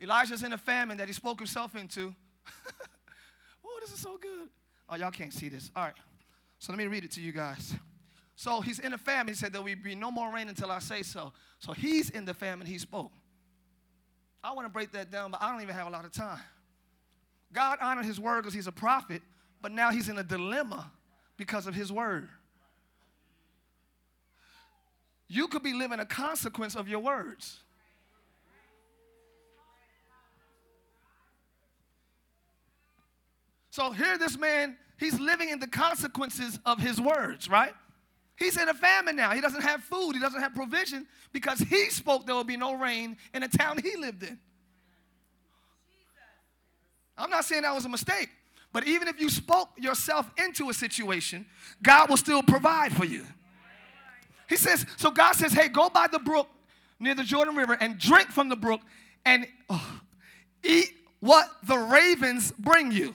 Elijah's 0.02 0.44
in 0.44 0.54
a 0.54 0.58
famine 0.58 0.98
that 0.98 1.08
he 1.08 1.14
spoke 1.14 1.40
himself 1.40 1.76
into. 1.76 2.16
oh, 3.66 3.80
this 3.82 3.92
is 3.92 4.00
so 4.00 4.18
good. 4.18 4.50
Oh, 4.90 4.96
y'all 4.96 5.12
can't 5.12 5.34
see 5.34 5.50
this. 5.50 5.70
All 5.76 5.84
right. 5.84 5.94
So 6.60 6.74
let 6.74 6.78
me 6.78 6.88
read 6.88 7.06
it 7.06 7.12
to 7.12 7.22
you 7.22 7.32
guys. 7.32 7.74
So 8.36 8.62
he's 8.62 8.80
in 8.80 8.94
a 8.94 8.98
famine. 8.98 9.30
He 9.30 9.34
said, 9.34 9.54
There 9.54 9.62
will 9.62 9.76
be 9.82 9.96
no 9.96 10.12
more 10.12 10.34
rain 10.34 10.50
until 10.50 10.72
I 10.72 10.80
say 10.80 11.04
so. 11.04 11.34
So 11.60 11.74
he's 11.74 12.10
in 12.10 12.26
the 12.26 12.34
famine. 12.34 12.68
He 12.68 12.78
spoke. 12.78 13.12
I 14.44 14.54
want 14.54 14.66
to 14.66 14.72
break 14.72 14.92
that 14.94 15.12
down, 15.12 15.32
but 15.32 15.42
I 15.42 15.52
don't 15.52 15.62
even 15.62 15.76
have 15.76 15.88
a 15.88 15.90
lot 15.90 16.06
of 16.06 16.12
time. 16.12 16.40
God 17.52 17.80
honored 17.82 18.06
his 18.06 18.20
word 18.20 18.42
because 18.42 18.54
he's 18.54 18.68
a 18.68 18.72
prophet, 18.72 19.22
but 19.62 19.72
now 19.72 19.92
he's 19.92 20.08
in 20.08 20.18
a 20.18 20.24
dilemma 20.24 20.92
because 21.36 21.68
of 21.68 21.74
his 21.74 21.92
word. 21.92 22.30
You 25.28 25.48
could 25.48 25.64
be 25.64 25.74
living 25.74 26.00
a 26.00 26.06
consequence 26.06 26.76
of 26.76 26.88
your 26.88 27.00
words. 27.00 27.60
So 33.70 33.92
here, 33.92 34.18
this 34.18 34.38
man 34.38 34.78
He's 35.00 35.20
living 35.20 35.50
in 35.50 35.60
the 35.60 35.68
consequences 35.68 36.60
of 36.66 36.80
his 36.80 37.00
words, 37.00 37.50
right? 37.50 37.74
He's 38.36 38.58
in 38.58 38.70
a 38.70 38.74
famine 38.74 39.16
now. 39.16 39.32
He 39.32 39.42
doesn't 39.42 39.62
have 39.62 39.84
food, 39.84 40.14
he 40.14 40.20
doesn't 40.20 40.42
have 40.42 40.54
provision 40.54 41.08
because 41.32 41.60
he 41.60 41.90
spoke 41.90 42.26
there 42.26 42.36
will 42.36 42.44
be 42.44 42.58
no 42.58 42.76
rain 42.76 43.18
in 43.34 43.42
the 43.42 43.48
town 43.48 43.80
he 43.82 43.96
lived 43.96 44.24
in. 44.24 44.38
I'm 47.18 47.30
not 47.30 47.46
saying 47.46 47.64
that 47.64 47.76
was 47.76 47.86
a 47.86 47.90
mistake, 47.90 48.30
but 48.72 48.88
even 48.88 49.08
if 49.08 49.20
you 49.20 49.30
spoke 49.30 49.70
yourself 49.78 50.30
into 50.38 50.70
a 50.70 50.74
situation, 50.74 51.46
God 51.84 52.10
will 52.10 52.18
still 52.18 52.42
provide 52.42 52.94
for 52.94 53.06
you. 53.06 53.26
He 54.48 54.56
says, 54.56 54.86
so 54.98 55.12
God 55.12 55.34
says, 55.34 55.54
hey, 55.54 55.68
go 55.68 55.90
by 55.90 56.08
the 56.12 56.20
brook 56.20 56.48
near 57.00 57.16
the 57.16 57.24
Jordan 57.24 57.56
River 57.56 57.78
and 57.80 57.98
drink 58.00 58.30
from 58.30 58.50
the 58.50 58.56
brook 58.56 58.82
and 59.26 59.46
oh, 59.70 60.02
eat 60.64 60.92
what 61.20 61.50
the 61.64 61.78
ravens 61.78 62.52
bring 62.58 62.92
you. 62.92 63.14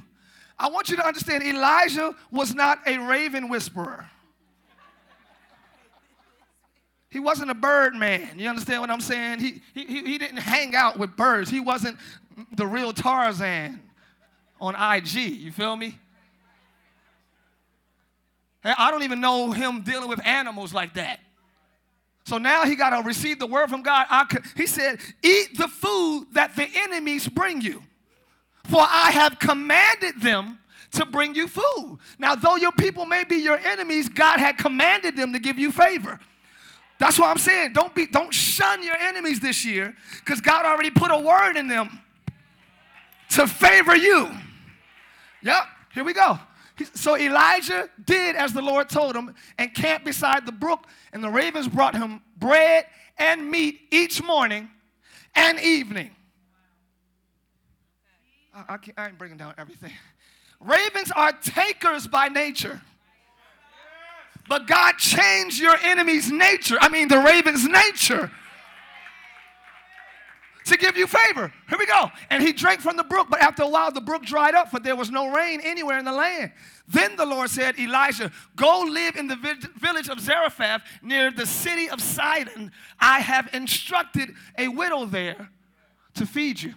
I 0.59 0.69
want 0.69 0.89
you 0.89 0.97
to 0.97 1.07
understand 1.07 1.43
Elijah 1.43 2.15
was 2.31 2.55
not 2.55 2.79
a 2.87 2.99
raven 2.99 3.49
whisperer. 3.49 4.09
He 7.11 7.21
wasn't 7.21 7.51
a 7.51 7.55
bird 7.55 7.95
man. 7.95 8.39
You 8.39 8.49
understand 8.49 8.81
what 8.81 8.91
I'm 8.91 9.01
saying? 9.01 9.39
He, 9.39 9.63
he, 9.73 9.85
he 9.85 10.19
didn't 10.19 10.39
hang 10.39 10.75
out 10.75 10.99
with 10.99 11.17
birds. 11.17 11.49
He 11.49 11.61
wasn't 11.61 11.97
the 12.57 12.67
real 12.67 12.93
Tarzan 12.93 13.81
on 14.61 14.75
IG. 14.75 15.15
You 15.15 15.53
feel 15.53 15.77
me? 15.77 15.99
I 18.65 18.91
don't 18.91 19.03
even 19.03 19.21
know 19.21 19.53
him 19.53 19.83
dealing 19.83 20.09
with 20.09 20.25
animals 20.27 20.73
like 20.73 20.95
that. 20.95 21.21
So 22.25 22.39
now 22.39 22.65
he 22.65 22.75
got 22.75 22.99
to 22.99 23.07
receive 23.07 23.39
the 23.39 23.47
word 23.47 23.69
from 23.69 23.83
God. 23.83 24.07
I 24.09 24.25
Could, 24.25 24.43
he 24.57 24.67
said, 24.67 24.99
Eat 25.23 25.59
the 25.59 25.69
food 25.69 26.29
that 26.33 26.57
the 26.57 26.67
enemies 26.75 27.29
bring 27.29 27.61
you. 27.61 27.83
For 28.65 28.81
I 28.81 29.11
have 29.13 29.39
commanded 29.39 30.21
them 30.21 30.59
to 30.93 31.07
bring 31.07 31.35
you 31.35 31.49
food. 31.49 31.99
Now, 32.19 32.35
though 32.35 32.57
your 32.57 32.73
people 32.73 33.05
may 33.05 33.25
be 33.25 33.37
your 33.37 33.59
enemies, 33.59 34.09
God 34.09 34.39
had 34.39 34.59
commanded 34.59 35.17
them 35.17 35.33
to 35.33 35.39
give 35.39 35.59
you 35.59 35.71
favor. 35.71 36.19
That's 36.99 37.19
what 37.19 37.29
I'm 37.29 37.39
saying. 37.39 37.73
Don't 37.73 37.95
be 37.95 38.07
don't 38.07 38.33
shun 38.33 38.83
your 38.83 38.97
enemies 38.97 39.41
this 39.41 39.65
year 39.65 39.95
because 40.21 40.41
God 40.41 40.65
already 40.65 40.91
put 40.91 41.11
a 41.11 41.19
word 41.19 41.57
in 41.57 41.69
them 41.69 42.01
to 43.31 43.47
favor 43.47 43.97
you. 43.97 44.31
Yep, 45.43 45.65
here 45.93 46.05
we 46.05 46.13
go. 46.13 46.39
So 46.95 47.17
Elijah 47.17 47.89
did 48.05 48.37
as 48.37 48.53
the 48.53 48.63
Lord 48.63 48.89
told 48.89 49.15
him 49.15 49.35
and 49.59 49.75
camped 49.75 50.05
beside 50.05 50.47
the 50.47 50.53
brook, 50.53 50.87
and 51.13 51.23
the 51.23 51.29
ravens 51.29 51.69
brought 51.69 51.95
him 51.95 52.21
bread 52.39 52.87
and 53.17 53.51
meat 53.51 53.81
each 53.91 54.23
morning 54.23 54.69
and 55.35 55.61
evening. 55.61 56.11
I, 58.55 58.75
I, 58.75 58.79
I 58.97 59.07
ain't 59.09 59.19
bringing 59.19 59.39
down 59.39 59.55
everything. 59.59 59.93
Ravens 60.61 61.11
are 61.11 61.33
takers 61.33 62.07
by 62.07 62.29
nature. 62.29 62.81
But 64.49 64.67
God 64.67 64.99
changed 64.99 65.59
your 65.59 65.77
enemy's 65.83 66.31
nature, 66.31 66.77
I 66.81 66.89
mean, 66.89 67.09
the 67.09 67.19
raven's 67.19 67.67
nature, 67.67 68.31
to 70.67 70.77
give 70.77 70.97
you 70.99 71.07
favor. 71.07 71.53
Here 71.69 71.79
we 71.79 71.87
go. 71.87 72.11
And 72.29 72.43
he 72.43 72.53
drank 72.53 72.81
from 72.81 72.97
the 72.97 73.05
brook, 73.05 73.29
but 73.31 73.41
after 73.41 73.63
a 73.63 73.69
while, 73.69 73.91
the 73.91 74.01
brook 74.03 74.23
dried 74.25 74.55
up, 74.55 74.71
for 74.71 74.81
there 74.81 74.97
was 74.97 75.11
no 75.11 75.35
rain 75.35 75.61
anywhere 75.63 75.99
in 75.99 76.05
the 76.05 76.13
land. 76.13 76.53
Then 76.87 77.17
the 77.17 77.25
Lord 77.25 77.49
said, 77.49 77.79
Elijah, 77.79 78.31
go 78.55 78.85
live 78.87 79.17
in 79.17 79.29
the 79.29 79.37
village 79.77 80.09
of 80.09 80.21
Zarephath 80.21 80.83
near 81.03 81.31
the 81.31 81.47
city 81.47 81.89
of 81.89 82.03
Sidon. 82.03 82.71
I 83.01 83.21
have 83.21 83.49
instructed 83.55 84.35
a 84.59 84.69
widow 84.69 85.07
there 85.07 85.49
to 86.15 86.27
feed 86.27 86.63
you. 86.63 86.75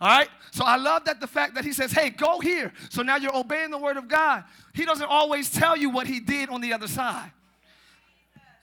All 0.00 0.08
right? 0.08 0.28
So 0.50 0.64
I 0.64 0.76
love 0.76 1.04
that 1.04 1.20
the 1.20 1.26
fact 1.26 1.54
that 1.54 1.64
he 1.64 1.72
says, 1.72 1.92
hey, 1.92 2.10
go 2.10 2.40
here. 2.40 2.72
So 2.90 3.02
now 3.02 3.16
you're 3.16 3.36
obeying 3.36 3.70
the 3.70 3.78
word 3.78 3.96
of 3.96 4.08
God. 4.08 4.44
He 4.74 4.84
doesn't 4.84 5.08
always 5.08 5.50
tell 5.50 5.76
you 5.76 5.90
what 5.90 6.06
he 6.06 6.20
did 6.20 6.48
on 6.48 6.60
the 6.60 6.72
other 6.72 6.88
side. 6.88 7.32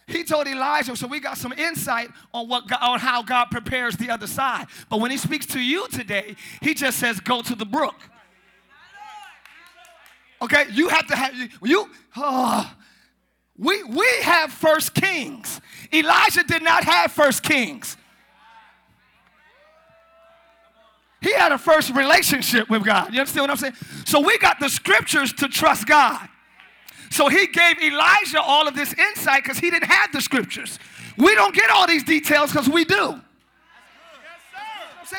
He 0.06 0.24
told 0.24 0.48
Elijah, 0.48 0.96
so 0.96 1.08
we 1.08 1.20
got 1.20 1.38
some 1.38 1.54
insight 1.54 2.10
on 2.34 2.48
what 2.50 2.68
God, 2.68 2.80
on 2.82 3.00
how 3.00 3.24
God 3.24 3.46
prepares 3.46 3.96
the 3.96 4.10
other 4.10 4.28
side. 4.28 4.68
But 4.90 5.00
when 5.00 5.12
he 5.12 5.18
speaks 5.18 5.46
to 5.48 5.60
you 5.60 5.88
today, 5.88 6.36
he 6.62 6.74
just 6.74 7.00
says, 7.00 7.20
go 7.20 7.42
to 7.42 7.56
the 7.56 7.66
brook. 7.66 7.96
Okay, 10.42 10.66
you 10.72 10.90
have 10.90 11.08
to 11.08 11.16
have 11.16 11.34
you. 11.64 11.90
Oh, 12.18 12.70
we 13.58 13.82
we 13.84 14.08
have 14.24 14.52
first 14.52 14.94
kings. 14.94 15.62
Elijah 15.94 16.44
did 16.44 16.64
not 16.64 16.84
have 16.84 17.14
first 17.14 17.44
kings. 17.44 17.96
He 21.24 21.34
had 21.34 21.54
a 21.54 21.58
first 21.58 21.96
relationship 21.96 22.70
with 22.70 22.84
God. 22.84 23.14
You 23.14 23.20
understand 23.22 23.44
what 23.44 23.52
I'm 23.52 23.58
saying? 23.58 23.76
So 24.06 24.20
we 24.20 24.38
got 24.38 24.60
the 24.60 24.68
scriptures 24.70 25.32
to 25.34 25.48
trust 25.48 25.88
God. 25.88 26.28
So 27.12 27.30
he 27.30 27.48
gave 27.48 27.82
Elijah 27.82 28.42
all 28.42 28.68
of 28.68 28.76
this 28.76 28.94
insight 28.94 29.44
because 29.44 29.58
he 29.58 29.70
didn't 29.70 29.90
have 29.90 30.12
the 30.12 30.20
scriptures. 30.20 30.80
We 31.18 31.34
don't 31.36 31.56
get 31.56 31.70
all 31.70 31.88
these 31.88 32.04
details 32.04 32.52
because 32.52 32.68
we 32.68 32.84
do. 32.84 33.22
Yes, 35.12 35.14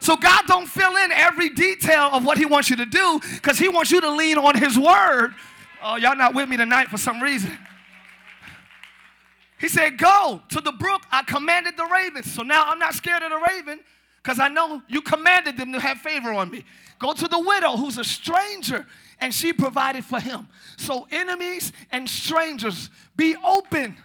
so 0.00 0.16
God 0.16 0.42
don't 0.46 0.66
fill 0.66 0.96
in 0.96 1.12
every 1.12 1.50
detail 1.50 2.10
of 2.12 2.24
what 2.24 2.36
he 2.36 2.44
wants 2.44 2.68
you 2.68 2.76
to 2.76 2.86
do 2.86 3.20
because 3.34 3.58
he 3.58 3.68
wants 3.68 3.90
you 3.90 4.00
to 4.00 4.10
lean 4.10 4.36
on 4.38 4.56
his 4.56 4.78
word. 4.78 5.34
Oh, 5.82 5.96
y'all 5.96 6.16
not 6.16 6.34
with 6.34 6.48
me 6.48 6.56
tonight 6.56 6.88
for 6.88 6.98
some 6.98 7.22
reason. 7.22 7.56
He 9.58 9.68
said, 9.68 9.96
Go 9.96 10.42
to 10.50 10.60
the 10.60 10.72
brook. 10.72 11.02
I 11.10 11.22
commanded 11.22 11.76
the 11.76 11.86
ravens. 11.86 12.30
So 12.30 12.42
now 12.42 12.64
I'm 12.66 12.78
not 12.78 12.94
scared 12.94 13.22
of 13.22 13.30
the 13.30 13.40
raven 13.48 13.80
because 14.22 14.38
I 14.38 14.48
know 14.48 14.82
you 14.88 15.00
commanded 15.00 15.56
them 15.56 15.72
to 15.72 15.80
have 15.80 15.98
favor 15.98 16.32
on 16.32 16.50
me. 16.50 16.64
Go 16.98 17.12
to 17.12 17.26
the 17.26 17.38
widow 17.38 17.76
who's 17.76 17.96
a 17.98 18.04
stranger 18.04 18.86
and 19.20 19.34
she 19.34 19.52
provided 19.52 20.04
for 20.04 20.20
him. 20.20 20.48
So 20.76 21.06
enemies 21.10 21.72
and 21.90 22.08
strangers, 22.08 22.90
be 23.16 23.36
open. 23.36 23.96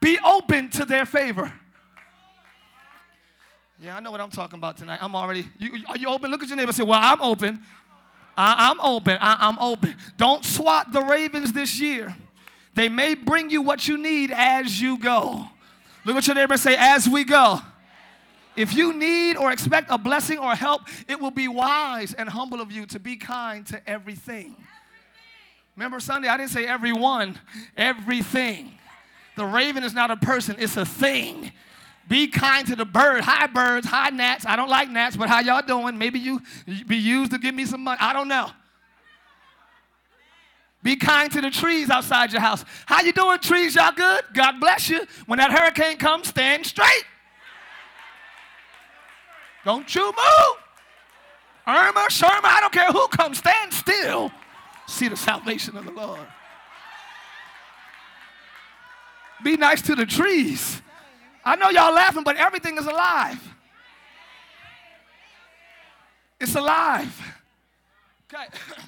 Be 0.00 0.18
open 0.24 0.70
to 0.70 0.84
their 0.84 1.06
favor. 1.06 1.52
Yeah, 3.80 3.96
I 3.96 4.00
know 4.00 4.10
what 4.10 4.20
I'm 4.20 4.30
talking 4.30 4.58
about 4.58 4.76
tonight. 4.76 5.00
I'm 5.02 5.14
already, 5.14 5.46
you, 5.58 5.84
are 5.88 5.96
you 5.96 6.08
open? 6.08 6.30
Look 6.30 6.42
at 6.42 6.48
your 6.48 6.56
neighbor 6.56 6.72
say, 6.72 6.82
Well, 6.84 7.00
I'm 7.02 7.20
open. 7.20 7.60
I, 8.36 8.70
am 8.70 8.80
open. 8.80 9.18
I, 9.20 9.36
I'm 9.40 9.58
open. 9.58 9.96
Don't 10.16 10.44
swat 10.44 10.92
the 10.92 11.02
ravens 11.02 11.52
this 11.52 11.80
year. 11.80 12.14
They 12.74 12.88
may 12.88 13.14
bring 13.14 13.50
you 13.50 13.62
what 13.62 13.88
you 13.88 13.96
need 13.96 14.30
as 14.30 14.80
you 14.80 14.98
go. 14.98 15.46
Look 16.04 16.16
at 16.16 16.26
your 16.26 16.36
neighbor 16.36 16.54
and 16.54 16.60
say, 16.60 16.76
As 16.78 17.08
we 17.08 17.24
go. 17.24 17.60
If 18.56 18.74
you 18.74 18.92
need 18.92 19.36
or 19.36 19.52
expect 19.52 19.88
a 19.90 19.98
blessing 19.98 20.38
or 20.38 20.54
help, 20.54 20.82
it 21.08 21.20
will 21.20 21.30
be 21.30 21.46
wise 21.46 22.14
and 22.14 22.28
humble 22.28 22.60
of 22.60 22.72
you 22.72 22.86
to 22.86 22.98
be 22.98 23.16
kind 23.16 23.66
to 23.66 23.88
everything. 23.88 24.56
Remember 25.76 26.00
Sunday, 26.00 26.28
I 26.28 26.38
didn't 26.38 26.50
say 26.50 26.66
everyone, 26.66 27.38
everything. 27.76 28.72
The 29.36 29.44
raven 29.44 29.84
is 29.84 29.92
not 29.92 30.10
a 30.10 30.16
person, 30.16 30.56
it's 30.58 30.76
a 30.78 30.86
thing. 30.86 31.52
Be 32.08 32.28
kind 32.28 32.66
to 32.68 32.76
the 32.76 32.84
bird. 32.84 33.24
Hi, 33.24 33.46
birds. 33.48 33.86
Hi, 33.88 34.10
gnats. 34.10 34.46
I 34.46 34.54
don't 34.54 34.68
like 34.68 34.88
gnats, 34.88 35.16
but 35.16 35.28
how 35.28 35.40
y'all 35.40 35.60
doing? 35.60 35.98
Maybe 35.98 36.20
you 36.20 36.40
be 36.86 36.96
used 36.96 37.32
to 37.32 37.38
give 37.38 37.54
me 37.54 37.66
some 37.66 37.82
money. 37.82 37.98
I 38.00 38.12
don't 38.12 38.28
know. 38.28 38.50
Be 40.84 40.94
kind 40.94 41.32
to 41.32 41.40
the 41.40 41.50
trees 41.50 41.90
outside 41.90 42.32
your 42.32 42.40
house. 42.40 42.64
How 42.86 43.02
you 43.02 43.12
doing, 43.12 43.40
trees? 43.40 43.74
Y'all 43.74 43.90
good? 43.90 44.22
God 44.32 44.60
bless 44.60 44.88
you. 44.88 45.04
When 45.26 45.40
that 45.40 45.50
hurricane 45.50 45.96
comes, 45.96 46.28
stand 46.28 46.64
straight. 46.64 47.04
Don't 49.66 49.92
you 49.96 50.04
move. 50.04 50.56
Irma, 51.66 52.06
Sherma, 52.08 52.44
I 52.44 52.60
don't 52.60 52.72
care 52.72 52.86
who 52.92 53.08
comes, 53.08 53.38
stand 53.38 53.72
still. 53.72 54.30
See 54.86 55.08
the 55.08 55.16
salvation 55.16 55.76
of 55.76 55.84
the 55.84 55.90
Lord. 55.90 56.20
Be 59.42 59.56
nice 59.56 59.82
to 59.82 59.96
the 59.96 60.06
trees. 60.06 60.80
I 61.44 61.56
know 61.56 61.70
y'all 61.70 61.92
laughing, 61.92 62.22
but 62.22 62.36
everything 62.36 62.78
is 62.78 62.86
alive. 62.86 63.42
It's 66.40 66.54
alive. 66.54 67.20
Okay. 68.32 68.44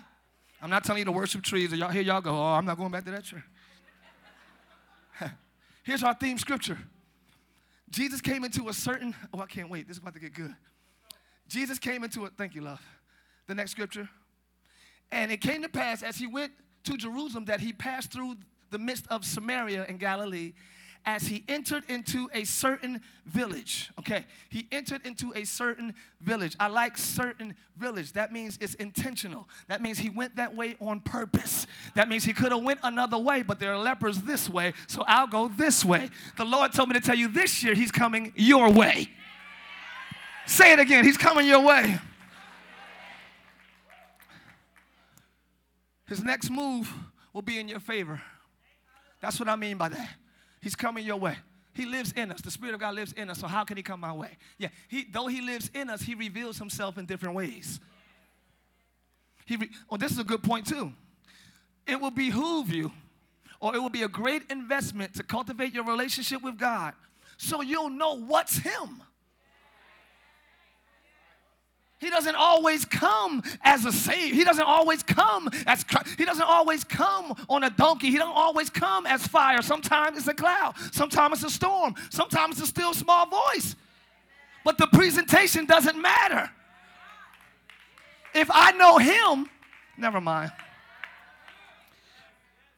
I'm 0.62 0.70
not 0.70 0.84
telling 0.84 1.00
you 1.00 1.06
to 1.06 1.12
worship 1.12 1.42
trees, 1.42 1.72
or 1.72 1.76
y'all 1.76 1.90
here 1.90 2.02
y'all 2.02 2.20
go, 2.20 2.30
oh, 2.30 2.54
I'm 2.54 2.64
not 2.64 2.76
going 2.76 2.92
back 2.92 3.04
to 3.06 3.10
that 3.10 3.24
church. 3.24 3.42
Here's 5.82 6.04
our 6.04 6.14
theme 6.14 6.38
scripture. 6.38 6.78
Jesus 7.90 8.20
came 8.20 8.44
into 8.44 8.68
a 8.68 8.72
certain, 8.72 9.14
oh, 9.32 9.40
I 9.40 9.46
can't 9.46 9.70
wait. 9.70 9.88
This 9.88 9.96
is 9.96 10.02
about 10.02 10.14
to 10.14 10.20
get 10.20 10.34
good. 10.34 10.54
Jesus 11.48 11.78
came 11.78 12.04
into 12.04 12.24
it, 12.26 12.32
thank 12.36 12.54
you, 12.54 12.60
love. 12.60 12.82
The 13.46 13.54
next 13.54 13.70
scripture. 13.70 14.08
And 15.10 15.32
it 15.32 15.40
came 15.40 15.62
to 15.62 15.68
pass 15.68 16.02
as 16.02 16.16
he 16.16 16.26
went 16.26 16.52
to 16.84 16.96
Jerusalem 16.96 17.46
that 17.46 17.60
he 17.60 17.72
passed 17.72 18.12
through 18.12 18.36
the 18.70 18.78
midst 18.78 19.06
of 19.08 19.24
Samaria 19.24 19.86
and 19.88 19.98
Galilee 19.98 20.52
as 21.08 21.26
he 21.26 21.42
entered 21.48 21.84
into 21.88 22.28
a 22.34 22.44
certain 22.44 23.00
village. 23.24 23.90
Okay, 23.98 24.26
he 24.50 24.68
entered 24.70 25.06
into 25.06 25.32
a 25.34 25.42
certain 25.42 25.94
village. 26.20 26.54
I 26.60 26.66
like 26.66 26.98
certain 26.98 27.56
village. 27.78 28.12
That 28.12 28.30
means 28.30 28.58
it's 28.60 28.74
intentional. 28.74 29.48
That 29.68 29.80
means 29.80 29.98
he 29.98 30.10
went 30.10 30.36
that 30.36 30.54
way 30.54 30.76
on 30.80 31.00
purpose. 31.00 31.66
That 31.94 32.10
means 32.10 32.24
he 32.24 32.34
could 32.34 32.52
have 32.52 32.62
went 32.62 32.80
another 32.82 33.16
way, 33.16 33.42
but 33.42 33.58
there 33.58 33.72
are 33.72 33.78
lepers 33.78 34.20
this 34.20 34.50
way, 34.50 34.74
so 34.86 35.02
I'll 35.06 35.26
go 35.26 35.48
this 35.48 35.82
way. 35.82 36.10
The 36.36 36.44
Lord 36.44 36.74
told 36.74 36.90
me 36.90 36.94
to 36.96 37.00
tell 37.00 37.16
you 37.16 37.28
this 37.28 37.64
year 37.64 37.74
he's 37.74 37.90
coming 37.90 38.34
your 38.36 38.70
way. 38.70 39.08
Say 40.44 40.74
it 40.74 40.78
again. 40.78 41.06
He's 41.06 41.16
coming 41.16 41.46
your 41.46 41.60
way. 41.60 41.98
His 46.06 46.22
next 46.22 46.50
move 46.50 46.92
will 47.32 47.40
be 47.40 47.58
in 47.58 47.66
your 47.66 47.80
favor. 47.80 48.20
That's 49.22 49.40
what 49.40 49.48
I 49.48 49.56
mean 49.56 49.78
by 49.78 49.88
that. 49.88 50.10
He's 50.60 50.74
coming 50.74 51.04
your 51.04 51.16
way. 51.16 51.36
He 51.74 51.86
lives 51.86 52.12
in 52.12 52.32
us. 52.32 52.40
The 52.40 52.50
Spirit 52.50 52.74
of 52.74 52.80
God 52.80 52.94
lives 52.94 53.12
in 53.12 53.30
us. 53.30 53.38
So 53.38 53.46
how 53.46 53.64
can 53.64 53.76
he 53.76 53.82
come 53.82 54.00
my 54.00 54.12
way? 54.12 54.36
Yeah, 54.58 54.68
he, 54.88 55.06
though 55.10 55.28
he 55.28 55.40
lives 55.40 55.70
in 55.74 55.88
us, 55.88 56.02
he 56.02 56.14
reveals 56.14 56.58
himself 56.58 56.98
in 56.98 57.06
different 57.06 57.36
ways. 57.36 57.78
He 59.46 59.56
re- 59.56 59.70
oh, 59.88 59.96
this 59.96 60.12
is 60.12 60.18
a 60.18 60.24
good 60.24 60.42
point 60.42 60.66
too. 60.66 60.92
It 61.86 62.00
will 62.00 62.10
behoove 62.10 62.70
you, 62.70 62.92
or 63.60 63.74
it 63.74 63.78
will 63.78 63.90
be 63.90 64.02
a 64.02 64.08
great 64.08 64.42
investment 64.50 65.14
to 65.14 65.22
cultivate 65.22 65.72
your 65.72 65.84
relationship 65.84 66.42
with 66.42 66.58
God 66.58 66.94
so 67.36 67.62
you'll 67.62 67.90
know 67.90 68.18
what's 68.18 68.58
him. 68.58 69.02
He 72.00 72.10
doesn't 72.10 72.36
always 72.36 72.84
come 72.84 73.42
as 73.62 73.84
a 73.84 73.92
savior. 73.92 74.34
He 74.34 74.44
doesn't 74.44 74.64
always 74.64 75.02
come 75.02 75.48
as 75.66 75.82
Christ. 75.82 76.14
he 76.16 76.24
doesn't 76.24 76.46
always 76.46 76.84
come 76.84 77.34
on 77.48 77.64
a 77.64 77.70
donkey. 77.70 78.10
He 78.10 78.18
doesn't 78.18 78.34
always 78.34 78.70
come 78.70 79.04
as 79.04 79.26
fire. 79.26 79.60
Sometimes 79.62 80.16
it's 80.16 80.28
a 80.28 80.34
cloud. 80.34 80.74
Sometimes 80.92 81.42
it's 81.42 81.52
a 81.52 81.54
storm. 81.54 81.94
Sometimes 82.10 82.58
it's 82.58 82.68
a 82.68 82.70
still 82.70 82.94
small 82.94 83.26
voice. 83.26 83.74
But 84.64 84.78
the 84.78 84.86
presentation 84.88 85.66
doesn't 85.66 86.00
matter. 86.00 86.50
If 88.34 88.48
I 88.52 88.72
know 88.72 88.98
him, 88.98 89.48
never 89.96 90.20
mind. 90.20 90.52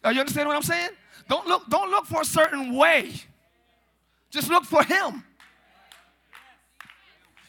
Are 0.02 0.12
you 0.12 0.20
understand 0.20 0.48
what 0.48 0.56
I'm 0.56 0.62
saying? 0.62 0.90
Don't 1.28 1.46
look, 1.46 1.68
don't 1.68 1.90
look 1.90 2.06
for 2.06 2.22
a 2.22 2.24
certain 2.24 2.74
way. 2.74 3.12
Just 4.30 4.48
look 4.48 4.64
for 4.64 4.82
him. 4.82 5.24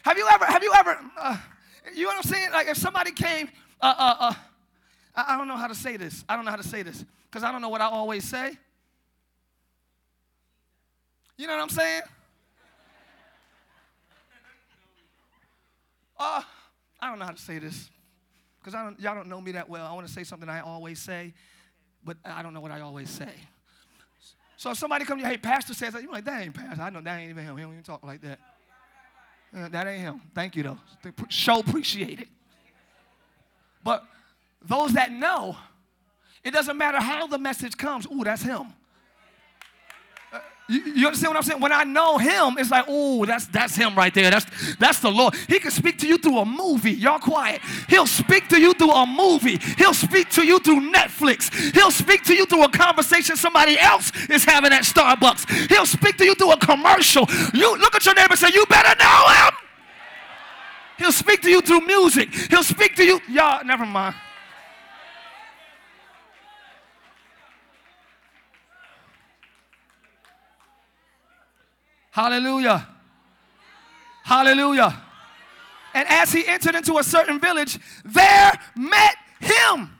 Have 0.02 0.18
you 0.18 0.28
ever, 0.30 0.44
have 0.44 0.62
you 0.62 0.72
ever, 0.76 0.98
uh, 1.16 1.36
you 1.94 2.02
know 2.02 2.08
what 2.08 2.16
I'm 2.16 2.32
saying? 2.32 2.52
Like 2.52 2.68
if 2.68 2.76
somebody 2.76 3.12
came, 3.12 3.48
uh, 3.80 3.94
uh, 3.96 4.16
uh, 4.20 4.34
I, 5.14 5.34
I 5.34 5.38
don't 5.38 5.48
know 5.48 5.56
how 5.56 5.66
to 5.66 5.74
say 5.74 5.96
this. 5.96 6.24
I 6.28 6.36
don't 6.36 6.44
know 6.44 6.50
how 6.50 6.56
to 6.56 6.62
say 6.62 6.82
this 6.82 7.04
because 7.30 7.42
I 7.42 7.52
don't 7.52 7.60
know 7.60 7.68
what 7.68 7.80
I 7.80 7.86
always 7.86 8.24
say. 8.24 8.56
You 11.36 11.46
know 11.46 11.56
what 11.56 11.62
I'm 11.62 11.68
saying? 11.70 12.02
Uh, 16.18 16.42
I 17.00 17.08
don't 17.08 17.18
know 17.18 17.24
how 17.24 17.32
to 17.32 17.42
say 17.42 17.58
this 17.58 17.90
because 18.60 18.74
I 18.74 18.84
don't, 18.84 19.00
y'all 19.00 19.16
don't 19.16 19.28
know 19.28 19.40
me 19.40 19.52
that 19.52 19.68
well. 19.68 19.84
I 19.84 19.92
want 19.92 20.06
to 20.06 20.12
say 20.12 20.22
something 20.22 20.48
I 20.48 20.60
always 20.60 21.00
say, 21.00 21.34
but 22.04 22.16
I 22.24 22.42
don't 22.42 22.54
know 22.54 22.60
what 22.60 22.70
I 22.70 22.80
always 22.80 23.10
say. 23.10 23.32
So 24.56 24.70
if 24.70 24.78
somebody 24.78 25.04
comes 25.04 25.20
to 25.20 25.26
you, 25.26 25.32
hey, 25.32 25.38
pastor 25.38 25.74
says 25.74 25.94
that, 25.94 26.02
you're 26.02 26.12
like, 26.12 26.24
that 26.26 26.42
ain't 26.42 26.54
pastor. 26.54 26.80
I 26.80 26.90
know 26.90 27.00
that 27.00 27.18
ain't 27.18 27.30
even 27.30 27.44
him. 27.44 27.56
He 27.56 27.62
don't 27.64 27.72
even 27.72 27.82
talk 27.82 28.04
like 28.04 28.20
that. 28.20 28.38
Uh, 29.54 29.68
that 29.68 29.86
ain't 29.86 30.00
him. 30.00 30.20
Thank 30.34 30.56
you, 30.56 30.62
though. 30.62 30.78
Show 31.28 31.58
appreciate 31.58 32.20
it. 32.20 32.28
But 33.84 34.04
those 34.62 34.92
that 34.94 35.12
know, 35.12 35.56
it 36.44 36.52
doesn't 36.52 36.76
matter 36.76 37.00
how 37.00 37.26
the 37.26 37.38
message 37.38 37.76
comes. 37.76 38.06
Ooh, 38.06 38.24
that's 38.24 38.42
him. 38.42 38.72
You, 40.72 41.06
understand 41.06 41.34
what 41.34 41.36
I'm 41.36 41.42
saying? 41.42 41.60
When 41.60 41.72
I 41.72 41.84
know 41.84 42.16
him, 42.16 42.56
it's 42.58 42.70
like, 42.70 42.86
oh, 42.88 43.26
that's 43.26 43.46
that's 43.46 43.76
him 43.76 43.94
right 43.94 44.12
there. 44.14 44.30
That's 44.30 44.76
that's 44.76 45.00
the 45.00 45.10
Lord. 45.10 45.34
He 45.46 45.58
can 45.58 45.70
speak 45.70 45.98
to 45.98 46.06
you 46.06 46.16
through 46.16 46.38
a 46.38 46.46
movie. 46.46 46.92
Y'all 46.92 47.18
quiet. 47.18 47.60
He'll 47.88 48.06
speak 48.06 48.48
to 48.48 48.58
you 48.58 48.72
through 48.72 48.92
a 48.92 49.06
movie. 49.06 49.58
He'll 49.76 49.92
speak 49.92 50.30
to 50.30 50.42
you 50.42 50.58
through 50.60 50.90
Netflix. 50.90 51.52
He'll 51.74 51.90
speak 51.90 52.24
to 52.24 52.34
you 52.34 52.46
through 52.46 52.64
a 52.64 52.70
conversation 52.70 53.36
somebody 53.36 53.78
else 53.78 54.12
is 54.30 54.44
having 54.44 54.72
at 54.72 54.84
Starbucks. 54.84 55.68
He'll 55.68 55.86
speak 55.86 56.16
to 56.16 56.24
you 56.24 56.34
through 56.34 56.52
a 56.52 56.58
commercial. 56.58 57.26
You 57.52 57.76
look 57.76 57.94
at 57.94 58.06
your 58.06 58.14
neighbor 58.14 58.32
and 58.32 58.38
say, 58.38 58.50
You 58.54 58.64
better 58.66 58.96
know 58.98 59.28
him. 59.28 59.54
He'll 60.98 61.12
speak 61.12 61.42
to 61.42 61.50
you 61.50 61.60
through 61.60 61.86
music. 61.86 62.32
He'll 62.32 62.62
speak 62.62 62.96
to 62.96 63.04
you. 63.04 63.20
Y'all, 63.28 63.64
never 63.64 63.84
mind. 63.84 64.14
Hallelujah. 72.12 72.86
Hallelujah. 74.22 75.02
And 75.94 76.06
as 76.08 76.30
he 76.30 76.46
entered 76.46 76.74
into 76.74 76.98
a 76.98 77.02
certain 77.02 77.40
village, 77.40 77.78
there 78.04 78.52
met 78.76 79.16
him 79.40 79.90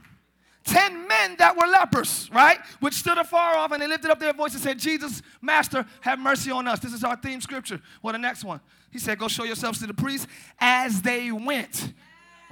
ten 0.64 1.09
men 1.09 1.37
that 1.38 1.57
were 1.57 1.66
lepers, 1.66 2.31
right? 2.33 2.59
Which 2.81 2.94
stood 2.94 3.16
afar 3.16 3.57
off 3.57 3.72
and 3.72 3.83
they 3.83 3.87
lifted 3.87 4.11
up 4.11 4.20
their 4.20 4.35
voice 4.35 4.53
and 4.53 4.62
said, 4.62 4.79
Jesus, 4.79 5.22
Master, 5.40 5.87
have 6.03 6.18
mercy 6.18 6.51
on 6.51 6.68
us. 6.68 6.81
This 6.81 6.92
is 6.92 7.03
our 7.03 7.16
theme 7.16 7.40
scripture. 7.40 7.81
Well, 8.03 8.12
the 8.12 8.18
next 8.18 8.44
one. 8.44 8.61
He 8.90 8.98
said, 8.98 9.18
Go 9.18 9.29
show 9.29 9.44
yourselves 9.44 9.79
to 9.79 9.87
the 9.87 9.94
priest 9.94 10.29
as 10.61 11.01
they 11.01 11.33
went 11.33 11.94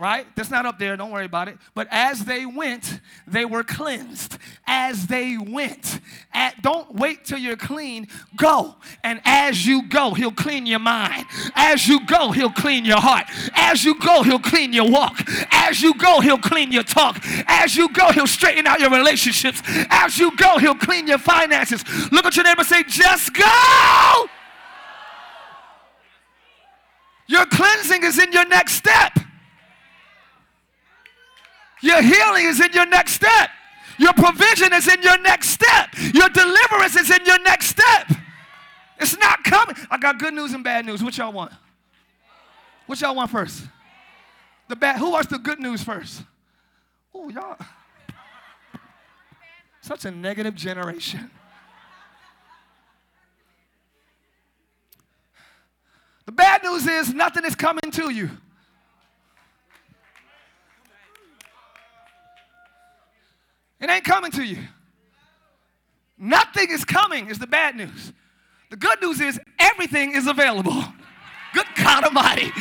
right? 0.01 0.27
That's 0.35 0.51
not 0.51 0.67
up 0.67 0.79
there, 0.79 0.97
don't 0.97 1.11
worry 1.11 1.27
about 1.27 1.49
it. 1.49 1.59
But 1.75 1.87
as 1.91 2.25
they 2.25 2.47
went, 2.47 3.01
they 3.27 3.45
were 3.45 3.63
cleansed. 3.63 4.39
As 4.67 5.07
they 5.07 5.37
went, 5.37 6.01
at, 6.33 6.63
don't 6.63 6.95
wait 6.95 7.25
till 7.25 7.39
you're 7.39 7.57
clean, 7.57 8.09
go. 8.37 8.77
And 9.05 9.21
as 9.25 9.67
you 9.67 9.89
go, 9.89 10.15
He'll 10.15 10.33
clean 10.33 10.67
your 10.67 10.79
mind. 10.79 11.27
As 11.55 11.87
you 11.87 12.05
go, 12.07 12.33
He'll 12.33 12.51
clean 12.51 12.85
your 12.85 13.01
heart. 13.01 13.27
As 13.55 13.85
you 13.85 13.99
go, 14.01 14.23
he'll 14.23 14.39
clean 14.39 14.73
your 14.73 14.91
walk. 14.91 15.21
As 15.51 15.81
you 15.83 15.95
go, 15.95 16.21
he'll 16.21 16.39
clean 16.39 16.73
your 16.73 16.83
talk. 16.83 17.19
As 17.47 17.77
you 17.77 17.89
go, 17.93 18.11
he'll 18.11 18.27
straighten 18.27 18.67
out 18.67 18.81
your 18.81 18.91
relationships. 18.91 19.63
As 19.91 20.19
you 20.19 20.35
go, 20.37 20.59
he'll 20.59 20.75
clean 20.75 21.07
your 21.07 21.19
finances. 21.19 21.85
Look 22.11 22.25
at 22.25 22.37
your 22.37 22.45
neighbor 22.45 22.65
say, 22.65 22.83
just 22.85 23.33
go. 23.35 24.27
Your 27.29 27.47
cleansing 27.47 28.03
is 28.03 28.19
in 28.19 28.33
your 28.33 28.47
next 28.49 28.73
step. 28.73 29.19
Your 31.83 32.03
healing 32.03 32.47
is 32.47 32.61
in 32.61 32.73
your 32.73 32.87
next 32.87 33.13
step. 33.13 33.51
Your 33.99 34.13
provision 34.15 34.73
is 34.73 34.89
in 34.89 35.03
your 35.03 35.19
next 35.19 35.51
step. 35.51 35.91
Your 36.15 36.29
deliverance 36.29 36.97
is 36.97 37.11
in 37.11 37.25
your 37.27 37.41
next 37.43 37.67
step. 37.67 38.11
It's 38.99 39.17
not 39.19 39.45
coming. 39.45 39.77
I 39.91 39.99
got 39.99 40.19
good 40.19 40.35
news 40.35 40.53
and 40.53 40.63
bad 40.63 40.87
news. 40.87 41.03
What 41.03 41.17
y'all 41.17 41.33
want? 41.33 41.53
What 42.87 43.01
y'all 43.01 43.15
want 43.15 43.31
first? 43.31 43.65
The 44.69 44.77
bad. 44.77 44.99
Who 44.99 45.11
wants 45.11 45.29
the 45.29 45.39
good 45.39 45.59
news 45.59 45.83
first? 45.83 46.23
Oh, 47.15 47.29
y'all. 47.29 47.57
Such 49.81 50.05
a 50.05 50.11
negative 50.11 50.55
generation. 50.55 51.31
The 56.27 56.33
bad 56.33 56.63
news 56.63 56.87
is 56.87 57.13
nothing 57.13 57.45
is 57.45 57.55
coming 57.55 57.91
to 57.93 58.11
you. 58.11 58.31
It 63.91 63.95
ain't 63.95 64.05
coming 64.05 64.31
to 64.33 64.45
you. 64.45 64.59
Nothing 66.17 66.71
is 66.71 66.85
coming, 66.85 67.29
is 67.29 67.41
the 67.41 67.47
bad 67.49 67.75
news. 67.75 68.13
The 68.71 68.77
good 68.77 69.03
news 69.03 69.21
is 69.21 69.41
everything 69.59 70.13
is 70.15 70.29
available. 70.29 70.85
Good 71.53 71.67
God 71.75 72.05
Almighty. 72.05 72.53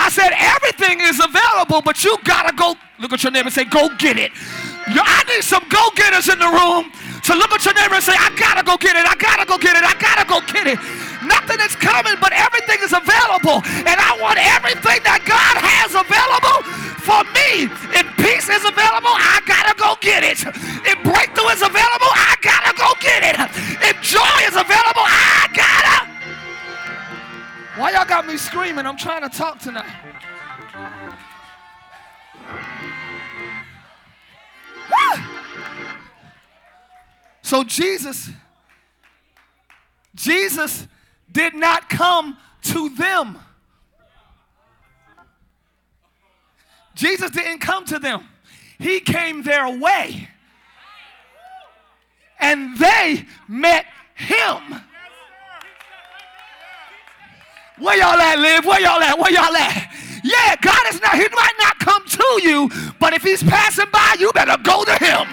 I 0.00 0.08
said 0.10 0.32
everything 0.34 0.98
is 0.98 1.20
available, 1.20 1.82
but 1.82 2.02
you 2.02 2.16
gotta 2.24 2.52
go. 2.56 2.74
Look 2.98 3.12
at 3.12 3.22
your 3.22 3.30
neighbor 3.30 3.46
and 3.46 3.54
say, 3.54 3.64
Go 3.64 3.94
get 3.96 4.18
it. 4.18 4.32
I 4.34 5.22
need 5.28 5.44
some 5.44 5.62
go 5.68 5.88
getters 5.94 6.28
in 6.28 6.40
the 6.40 6.50
room 6.50 6.90
to 7.22 7.34
look 7.36 7.52
at 7.52 7.64
your 7.64 7.74
neighbor 7.74 7.94
and 7.94 8.02
say, 8.02 8.14
I 8.18 8.34
gotta 8.34 8.64
go 8.64 8.76
get 8.76 8.96
it. 8.96 9.06
I 9.06 9.14
gotta 9.14 9.46
go 9.46 9.58
get 9.58 9.76
it. 9.76 9.84
I 9.84 9.94
gotta 10.02 10.26
go 10.26 10.40
get 10.52 10.66
it. 10.66 10.78
Nothing 11.26 11.60
is 11.60 11.74
coming, 11.76 12.14
but 12.20 12.32
everything 12.32 12.78
is 12.82 12.92
available. 12.92 13.62
And 13.86 13.98
I 13.98 14.18
want 14.20 14.38
everything 14.38 15.02
that 15.06 15.22
God 15.26 15.56
has 15.58 15.94
available 15.94 16.62
for 17.02 17.22
me. 17.34 17.70
If 17.94 18.06
peace 18.18 18.48
is 18.48 18.64
available, 18.64 19.14
I 19.14 19.42
gotta 19.46 19.74
go 19.74 19.96
get 20.00 20.22
it. 20.22 20.42
If 20.86 20.96
breakthrough 21.02 21.50
is 21.50 21.62
available, 21.62 22.12
I 22.14 22.34
gotta 22.40 22.72
go 22.78 22.94
get 23.00 23.22
it. 23.22 23.36
If 23.82 24.00
joy 24.02 24.34
is 24.46 24.54
available, 24.54 25.02
I 25.04 25.48
gotta. 25.54 26.06
Why 27.80 27.92
y'all 27.92 28.04
got 28.04 28.26
me 28.26 28.36
screaming? 28.36 28.86
I'm 28.86 28.96
trying 28.96 29.22
to 29.22 29.28
talk 29.28 29.58
tonight. 29.58 29.90
So 37.42 37.64
Jesus, 37.64 38.30
Jesus 40.14 40.88
did 41.32 41.54
not 41.54 41.88
come 41.88 42.36
to 42.62 42.88
them. 42.90 43.38
Jesus 46.94 47.30
didn't 47.30 47.60
come 47.60 47.84
to 47.86 47.98
them. 47.98 48.28
He 48.78 49.00
came 49.00 49.42
their 49.42 49.68
way. 49.78 50.28
And 52.38 52.76
they 52.76 53.24
met 53.48 53.86
him. 54.14 54.80
Where 57.78 57.96
y'all 57.96 58.20
at, 58.20 58.38
live? 58.38 58.64
Where 58.64 58.80
y'all 58.80 59.00
at? 59.00 59.18
Where 59.18 59.32
y'all 59.32 59.56
at? 59.56 59.88
Yeah, 60.22 60.54
God 60.60 60.80
is 60.88 61.00
not, 61.00 61.14
he 61.14 61.26
might 61.34 61.54
not 61.58 61.78
come 61.78 62.04
to 62.06 62.40
you, 62.42 62.70
but 63.00 63.12
if 63.12 63.22
he's 63.22 63.42
passing 63.42 63.86
by, 63.92 64.16
you 64.20 64.30
better 64.32 64.56
go 64.62 64.84
to 64.84 64.92
him. 64.92 65.26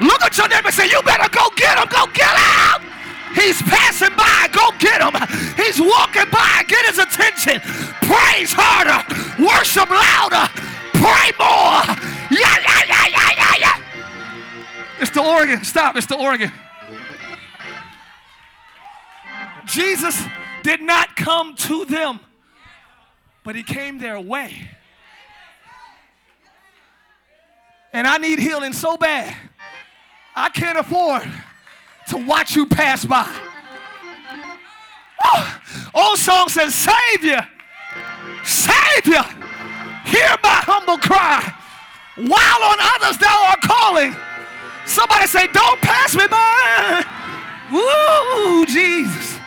Look 0.00 0.22
at 0.22 0.36
your 0.38 0.48
neighbor 0.48 0.68
and 0.68 0.74
say, 0.74 0.88
You 0.88 1.02
better 1.02 1.28
go 1.28 1.50
get 1.56 1.76
him. 1.76 1.88
Go 1.88 2.06
get 2.12 2.30
him. 2.30 2.97
He's 3.34 3.60
passing 3.62 4.14
by. 4.16 4.48
Go 4.52 4.70
get 4.78 5.02
him. 5.02 5.14
He's 5.56 5.80
walking 5.80 6.30
by. 6.30 6.64
Get 6.66 6.86
his 6.86 6.98
attention. 6.98 7.60
Praise 8.06 8.52
harder. 8.52 9.04
Worship 9.42 9.88
louder. 9.90 10.48
Pray 10.94 11.32
more. 11.38 11.84
Yeah, 12.30 12.58
yeah, 12.60 12.82
yeah, 12.86 13.06
yeah, 13.08 13.30
yeah, 13.36 13.54
yeah. 13.60 13.78
It's. 15.00 15.68
Stop. 15.68 15.96
It's 15.96 16.06
the 16.06 16.16
organ. 16.16 16.52
Jesus 19.66 20.22
did 20.62 20.80
not 20.80 21.14
come 21.14 21.54
to 21.54 21.84
them, 21.84 22.20
but 23.44 23.54
he 23.54 23.62
came 23.62 23.98
their 23.98 24.18
way. 24.18 24.68
And 27.92 28.06
I 28.06 28.18
need 28.18 28.38
healing 28.38 28.72
so 28.72 28.96
bad. 28.96 29.34
I 30.34 30.48
can't 30.50 30.78
afford 30.78 31.28
to 32.08 32.16
watch 32.16 32.56
you 32.56 32.66
pass 32.66 33.04
by. 33.04 33.28
Oh, 35.24 35.60
old 35.94 36.18
song 36.18 36.48
says, 36.48 36.74
Savior, 36.74 37.46
Savior, 38.44 39.22
hear 40.04 40.36
my 40.42 40.60
humble 40.64 40.98
cry. 40.98 41.54
While 42.16 42.62
on 42.66 42.78
others 42.96 43.18
thou 43.18 43.46
art 43.50 43.60
calling. 43.60 44.16
Somebody 44.86 45.26
say, 45.26 45.46
Don't 45.48 45.80
pass 45.80 46.16
me 46.16 46.26
by. 46.26 47.04
Woo, 47.70 48.66
Jesus. 48.66 49.38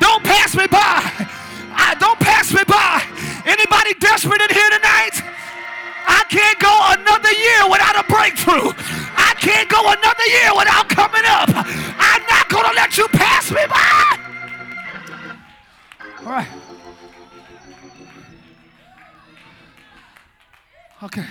Don't 0.00 0.24
pass 0.24 0.56
me 0.56 0.66
by. 0.66 1.00
I, 1.76 1.94
don't 2.00 2.18
pass 2.18 2.52
me 2.52 2.64
by. 2.66 3.02
Anybody 3.46 3.94
desperate 4.00 4.40
in 4.40 4.50
here 4.50 4.70
tonight? 4.70 5.22
I 6.06 6.24
can't 6.28 6.58
go 6.60 6.74
another 6.98 7.32
year 7.32 7.70
without 7.70 7.96
a 7.96 8.04
breakthrough. 8.12 8.72
I 9.16 9.34
can't 9.38 9.68
go 9.68 9.80
another 9.80 10.26
year 10.26 10.50
without 10.56 10.88
coming 10.88 11.24
up. 11.26 11.48
I'm 11.50 12.22
not 12.28 12.48
going 12.48 12.64
to 12.64 12.74
let 12.74 12.96
you 12.96 13.08
pass 13.08 13.50
me 13.50 13.60
by. 13.68 14.18
All 16.26 16.32
right. 16.32 16.48
Okay. 21.02 21.26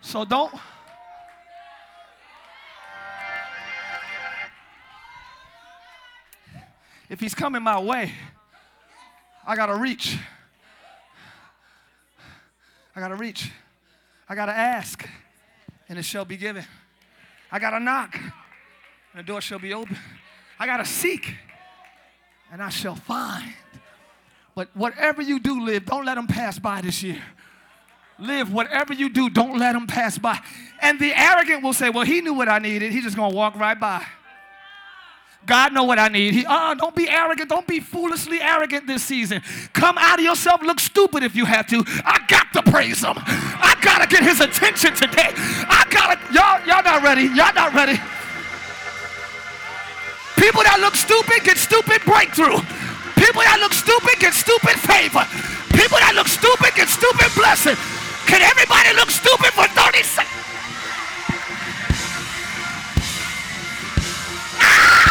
So 0.00 0.24
don't. 0.24 0.52
If 7.08 7.18
he's 7.18 7.34
coming 7.34 7.62
my 7.62 7.80
way, 7.80 8.12
I 9.44 9.56
got 9.56 9.66
to 9.66 9.74
reach. 9.74 10.16
I 12.94 13.00
got 13.00 13.08
to 13.08 13.16
reach. 13.16 13.50
I 14.28 14.34
got 14.34 14.46
to 14.46 14.52
ask, 14.52 15.06
and 15.88 15.98
it 15.98 16.04
shall 16.04 16.24
be 16.24 16.36
given. 16.36 16.64
I 17.50 17.58
got 17.58 17.70
to 17.70 17.80
knock, 17.80 18.14
and 18.16 18.32
the 19.16 19.22
door 19.22 19.40
shall 19.40 19.58
be 19.58 19.74
open. 19.74 19.96
I 20.58 20.66
got 20.66 20.76
to 20.78 20.84
seek, 20.84 21.34
and 22.52 22.62
I 22.62 22.68
shall 22.68 22.94
find. 22.94 23.52
But 24.54 24.68
whatever 24.74 25.22
you 25.22 25.40
do, 25.40 25.64
live, 25.64 25.86
don't 25.86 26.04
let 26.04 26.16
them 26.16 26.26
pass 26.26 26.58
by 26.58 26.80
this 26.80 27.02
year. 27.02 27.22
Live, 28.18 28.52
whatever 28.52 28.92
you 28.92 29.08
do, 29.08 29.30
don't 29.30 29.58
let 29.58 29.72
them 29.72 29.86
pass 29.86 30.18
by. 30.18 30.38
And 30.82 31.00
the 31.00 31.12
arrogant 31.18 31.62
will 31.62 31.72
say, 31.72 31.88
Well, 31.90 32.04
he 32.04 32.20
knew 32.20 32.34
what 32.34 32.48
I 32.48 32.58
needed. 32.58 32.92
He's 32.92 33.04
just 33.04 33.16
going 33.16 33.30
to 33.30 33.36
walk 33.36 33.56
right 33.56 33.78
by. 33.78 34.04
God 35.46 35.72
know 35.72 35.84
what 35.84 35.98
I 35.98 36.08
need. 36.08 36.34
He, 36.34 36.44
uh, 36.46 36.74
don't 36.74 36.94
be 36.94 37.08
arrogant. 37.08 37.48
Don't 37.48 37.66
be 37.66 37.80
foolishly 37.80 38.40
arrogant 38.40 38.86
this 38.86 39.02
season. 39.02 39.42
Come 39.72 39.96
out 39.98 40.18
of 40.18 40.24
yourself. 40.24 40.62
Look 40.62 40.78
stupid 40.78 41.22
if 41.22 41.34
you 41.34 41.44
have 41.44 41.66
to. 41.68 41.82
I 42.04 42.20
got 42.28 42.52
to 42.52 42.62
praise 42.70 43.02
him. 43.02 43.14
I 43.16 43.76
got 43.82 44.02
to 44.02 44.06
get 44.06 44.22
his 44.22 44.40
attention 44.40 44.94
today. 44.94 45.32
I 45.34 45.86
got 45.90 46.14
to, 46.14 46.32
y'all, 46.32 46.60
y'all 46.66 46.84
not 46.84 47.02
ready. 47.02 47.22
Y'all 47.22 47.54
not 47.54 47.74
ready. 47.74 47.98
People 50.40 50.62
that 50.64 50.80
look 50.80 50.96
stupid 50.96 51.44
get 51.44 51.58
stupid 51.58 52.00
breakthrough. 52.08 52.60
People 53.20 53.44
that 53.44 53.58
look 53.60 53.76
stupid 53.76 54.16
get 54.20 54.32
stupid 54.32 54.76
favor. 54.80 55.20
People 55.76 56.00
that 56.00 56.16
look 56.16 56.28
stupid 56.28 56.72
get 56.72 56.88
stupid 56.88 57.28
blessing. 57.36 57.76
Can 58.24 58.40
everybody 58.40 58.94
look 58.96 59.10
stupid 59.10 59.52
for 59.52 59.68
30 59.68 60.02
seconds? 60.02 60.40
I 64.60 65.09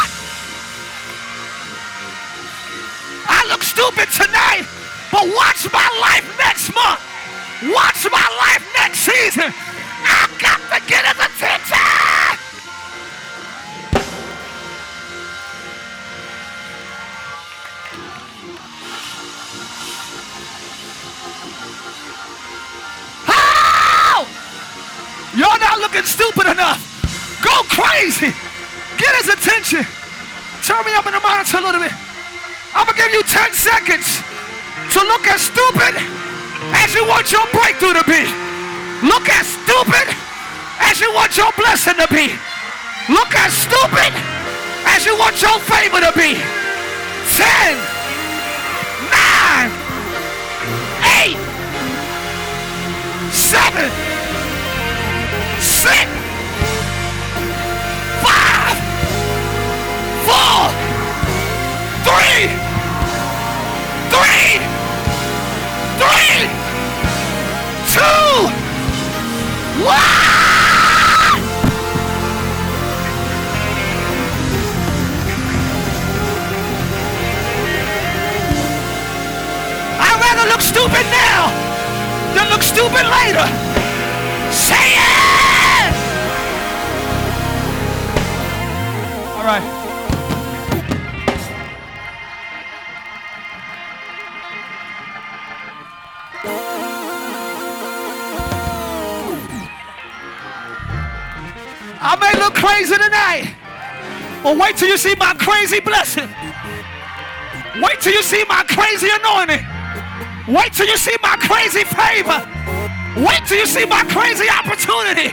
look 3.49 3.63
stupid 3.63 4.07
tonight, 4.13 4.63
but 5.11 5.25
watch 5.33 5.65
my 5.73 5.89
life 5.99 6.25
next 6.37 6.69
month. 6.73 7.01
Watch 7.73 8.05
my 8.11 8.27
life 8.39 8.63
next 8.77 8.99
season. 8.99 9.51
I 9.51 10.29
got 10.39 10.61
to 10.69 10.79
get 10.87 11.03
his 11.03 11.17
attention. 11.17 11.77
How? 23.25 24.25
You're 25.35 25.59
not 25.59 25.79
looking 25.79 26.03
stupid 26.03 26.51
enough. 26.51 26.79
Go 27.43 27.63
crazy. 27.63 28.31
Get 28.97 29.15
his 29.15 29.29
attention. 29.29 29.85
Turn 30.63 30.85
me 30.85 30.93
up 30.93 31.07
in 31.07 31.13
the 31.13 31.19
monitor 31.19 31.57
a 31.57 31.61
little 31.61 31.81
bit. 31.81 32.08
I'm 32.75 32.85
gonna 32.85 32.97
give 32.97 33.11
you 33.13 33.23
10 33.23 33.53
seconds 33.53 34.21
to 34.93 34.99
look 35.05 35.27
as 35.27 35.41
stupid 35.41 35.95
as 36.73 36.93
you 36.93 37.05
want 37.07 37.31
your 37.31 37.45
breakthrough 37.51 37.93
to 37.93 38.03
be. 38.05 38.25
Look 39.05 39.29
as 39.29 39.47
stupid 39.47 40.07
as 40.79 40.99
you 40.99 41.13
want 41.13 41.35
your 41.37 41.51
blessing 41.53 41.95
to 41.95 42.07
be. 42.09 42.33
Look 43.09 43.33
as 43.35 43.53
stupid 43.53 44.13
as 44.85 45.05
you 45.05 45.17
want 45.17 45.41
your 45.41 45.59
favor 45.59 45.99
to 45.99 46.11
be. 46.15 46.35
10, 47.37 47.77
9, 49.09 49.71
8, 51.25 51.37
7, 53.31 54.08
stupid 80.69 81.05
now 81.09 81.49
than 82.35 82.47
look 82.51 82.61
stupid 82.61 83.05
later. 83.17 83.45
Say 84.53 84.85
it! 84.93 85.93
All 89.35 89.45
right. 89.45 89.65
I 102.01 102.15
may 102.21 102.39
look 102.39 102.53
crazy 102.53 102.95
tonight, 102.95 103.55
but 104.43 104.55
wait 104.55 104.77
till 104.77 104.87
you 104.87 104.97
see 104.97 105.15
my 105.15 105.33
crazy 105.33 105.79
blessing. 105.79 106.29
Wait 107.81 107.99
till 108.01 108.13
you 108.13 108.21
see 108.21 108.43
my 108.47 108.63
crazy 108.67 109.09
anointing. 109.11 109.68
Wait 110.49 110.73
till 110.73 110.87
you 110.87 110.97
see 110.97 111.15
my 111.21 111.35
crazy 111.37 111.83
favor. 111.83 112.43
Wait 113.17 113.45
till 113.45 113.59
you 113.59 113.67
see 113.67 113.85
my 113.85 114.03
crazy 114.05 114.49
opportunity. 114.49 115.31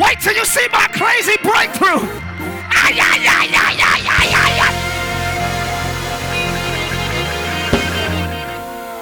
Wait 0.00 0.18
till 0.20 0.34
you 0.34 0.46
see 0.46 0.66
my 0.72 0.86
crazy 0.92 1.36
breakthrough. 1.42 2.00
Ay, 2.70 2.98
ay, 2.98 3.20
ay, 3.28 3.48
ay, 3.52 3.76
ay, 3.78 4.00
ay, 4.08 4.32
ay, 4.32 4.60
ay. 4.64 4.72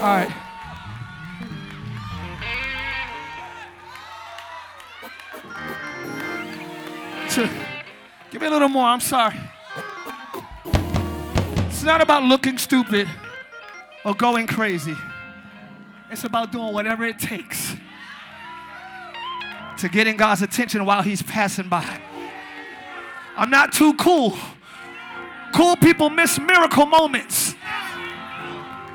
All 0.03 0.17
right. 0.17 0.33
Give 8.31 8.41
me 8.41 8.49
a 8.49 8.51
little 8.51 8.69
more. 8.69 8.87
I'm 8.87 9.01
sorry. 9.01 9.37
It's 11.69 11.85
not 11.85 12.01
about 12.01 12.25
looking 12.25 12.59
stupid 12.59 13.09
or 14.05 14.15
going 14.15 14.49
crazy. 14.49 14.97
It's 16.11 16.25
about 16.25 16.53
doing 16.53 16.73
whatever 16.73 17.05
it 17.05 17.19
takes 17.19 17.77
to 19.79 19.89
getting 19.89 20.17
God's 20.17 20.43
attention 20.43 20.85
while 20.85 21.03
He's 21.03 21.23
passing 21.23 21.69
by. 21.69 22.01
I'm 23.37 23.51
not 23.51 23.73
too 23.73 23.95
cool. 23.95 24.37
Cool 25.55 25.77
people 25.77 26.11
miss 26.11 26.39
miracle 26.39 26.87
moments. 26.87 27.55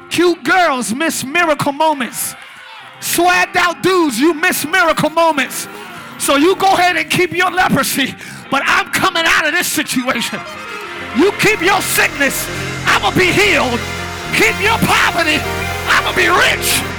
Cute 0.10 0.44
girls 0.44 0.94
miss 0.94 1.24
miracle 1.24 1.72
moments. 1.72 2.36
Swagged 3.00 3.56
out 3.58 3.84
dudes, 3.84 4.20
you 4.20 4.34
miss 4.34 4.66
miracle 4.66 5.10
moments. 5.10 5.68
So 6.20 6.36
you 6.36 6.56
go 6.56 6.74
ahead 6.74 6.98
and 6.98 7.10
keep 7.10 7.32
your 7.32 7.52
leprosy, 7.52 8.16
but 8.50 8.64
I'm 8.66 8.92
coming 8.92 9.24
out 9.26 9.46
of 9.46 9.54
this 9.54 9.68
situation. 9.68 10.40
You 11.18 11.32
keep 11.34 11.62
your 11.62 11.82
sickness, 11.82 12.48
I'm 12.86 13.02
gonna 13.02 13.16
be 13.16 13.32
healed. 13.32 13.80
Keep 14.34 14.62
your 14.62 14.78
poverty, 14.80 15.38
I'm 15.88 16.04
gonna 16.04 16.18
be 16.18 16.28
rich. 16.28 16.93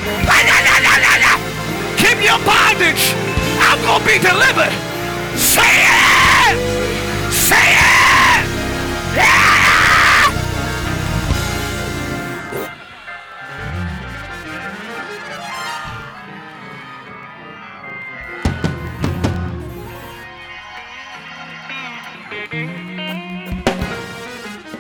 Keep 1.96 2.22
your 2.22 2.38
bondage, 2.44 3.14
I'm 3.58 3.80
gonna 3.82 4.04
be 4.04 4.18
delivered. 4.18 4.72
Say 5.38 5.62
it! 5.62 7.32
Say 7.32 7.56
it! 7.56 7.94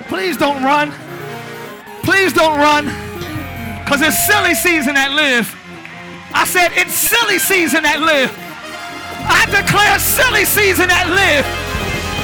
Please 0.08 0.36
don't 0.36 0.62
run. 0.62 0.92
Please 2.02 2.32
don't 2.32 2.58
run. 2.58 3.13
Because 3.84 4.00
it's 4.00 4.26
silly 4.26 4.54
season 4.54 4.96
at 4.96 5.12
live. 5.12 5.52
I 6.32 6.44
said 6.48 6.72
it's 6.72 6.94
silly 6.96 7.38
season 7.38 7.84
at 7.84 8.00
live. 8.00 8.32
I 9.28 9.44
declare 9.52 9.98
silly 10.00 10.44
season 10.44 10.88
at 10.88 11.12
live. 11.12 11.44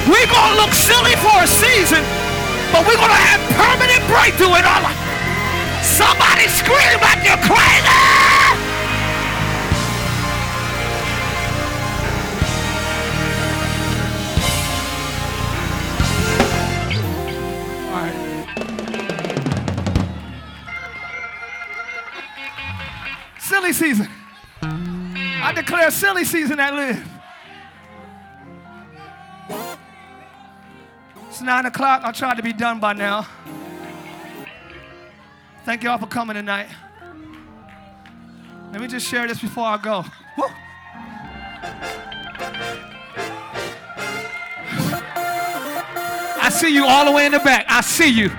We're 0.09 0.25
going 0.25 0.51
to 0.51 0.57
look 0.57 0.73
silly 0.73 1.15
for 1.21 1.37
a 1.37 1.47
season, 1.47 2.01
but 2.73 2.83
we're 2.89 2.97
going 2.97 3.13
to 3.13 3.25
have 3.29 3.41
permanent 3.61 4.03
breakthrough 4.09 4.57
in 4.57 4.65
our 4.65 4.81
life. 4.89 5.01
Somebody 5.85 6.49
scream 6.49 6.97
like 7.05 7.21
you're 7.29 7.41
crazy. 7.45 8.70
Silly 23.73 23.95
season. 23.95 24.09
I 24.63 25.53
declare 25.55 25.91
silly 25.93 26.25
season 26.25 26.59
at 26.59 26.75
live. 26.75 27.09
It's 31.29 31.41
nine 31.41 31.67
o'clock. 31.67 32.03
I 32.03 32.11
tried 32.11 32.37
to 32.39 32.43
be 32.43 32.53
done 32.53 32.81
by 32.81 32.95
now. 32.95 33.29
Thank 35.65 35.85
y'all 35.85 35.99
for 35.99 36.09
coming 36.09 36.35
tonight. 36.35 36.67
Let 38.73 38.81
me 38.81 38.89
just 38.89 39.07
share 39.07 39.29
this 39.29 39.41
before 39.41 39.67
I 39.67 39.77
go. 39.77 40.05
Woo. 40.37 40.47
I 46.43 46.51
see 46.51 46.75
you 46.75 46.87
all 46.87 47.05
the 47.05 47.13
way 47.13 47.27
in 47.27 47.33
the 47.33 47.39
back. 47.39 47.67
I 47.69 47.83
see 47.83 48.09
you. 48.09 48.31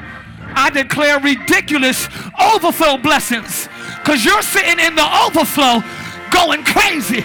I 0.56 0.70
declare 0.70 1.22
ridiculous 1.22 2.10
overflow 2.38 2.98
blessings 2.98 3.70
because 4.02 4.26
you're 4.26 4.42
sitting 4.42 4.80
in 4.82 4.96
the 4.96 5.08
overflow 5.26 5.86
going 6.34 6.66
crazy. 6.66 7.22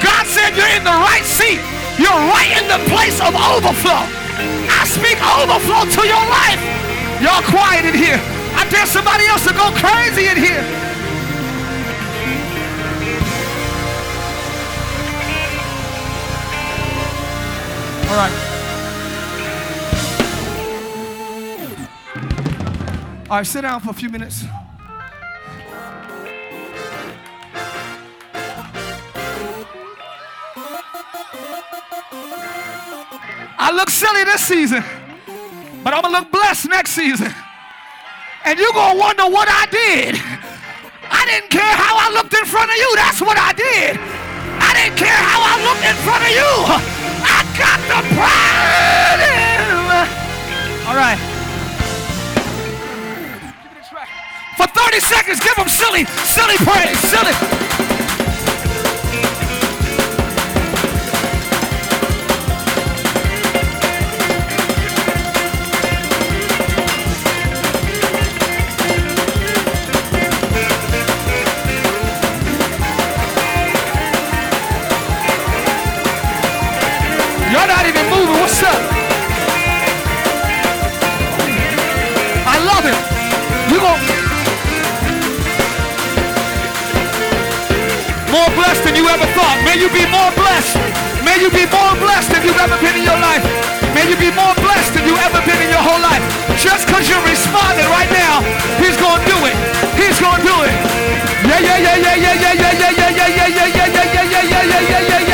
God 0.00 0.24
said 0.26 0.56
you're 0.56 0.72
in 0.72 0.82
the 0.82 0.96
right 1.04 1.24
seat. 1.24 1.60
You're 2.00 2.20
right 2.32 2.50
in 2.56 2.66
the 2.68 2.80
place 2.88 3.20
of 3.20 3.36
overflow. 3.36 4.00
I 4.00 4.84
speak 4.88 5.20
overflow 5.20 5.84
to 5.84 6.02
your 6.08 6.24
life. 6.32 6.60
Y'all 7.20 7.44
quiet 7.44 7.84
in 7.84 7.94
here. 7.94 8.20
I 8.56 8.66
dare 8.70 8.86
somebody 8.86 9.26
else 9.26 9.46
to 9.46 9.52
go 9.52 9.70
crazy 9.76 10.28
in 10.28 10.36
here. 10.36 10.64
All 18.08 18.16
right. 18.16 18.56
All 23.28 23.36
right, 23.38 23.46
sit 23.46 23.62
down 23.62 23.80
for 23.80 23.90
a 23.90 23.94
few 23.94 24.08
minutes. 24.08 24.44
I 32.12 33.72
look 33.74 33.90
silly 33.90 34.24
this 34.24 34.46
season, 34.46 34.84
but 35.82 35.92
I'm 35.94 36.02
gonna 36.02 36.18
look 36.20 36.30
blessed 36.30 36.68
next 36.68 36.90
season. 36.90 37.34
And 38.44 38.58
you're 38.58 38.72
gonna 38.72 38.98
wonder 38.98 39.24
what 39.24 39.48
I 39.50 39.66
did. 39.66 40.20
I 41.10 41.26
didn't 41.26 41.50
care 41.50 41.74
how 41.74 41.96
I 41.98 42.14
looked 42.14 42.34
in 42.34 42.44
front 42.44 42.70
of 42.70 42.76
you, 42.76 42.94
that's 42.96 43.20
what 43.20 43.38
I 43.38 43.52
did. 43.52 43.98
I 44.62 44.70
didn't 44.74 44.98
care 44.98 45.18
how 45.18 45.40
I 45.42 45.54
looked 45.66 45.82
in 45.82 45.96
front 46.06 46.22
of 46.22 46.30
you. 46.30 46.50
I 47.26 47.42
got 47.58 47.78
the 47.90 48.00
pride. 48.14 49.26
All 50.86 50.94
right. 50.94 51.18
For 54.56 54.66
30 54.66 55.00
seconds, 55.00 55.40
give 55.40 55.54
them 55.56 55.68
silly, 55.68 56.04
silly 56.06 56.56
praise, 56.58 56.98
silly. 57.10 57.65
yeah, 104.68 104.80
yeah, 104.80 105.18
yeah. 105.20 105.25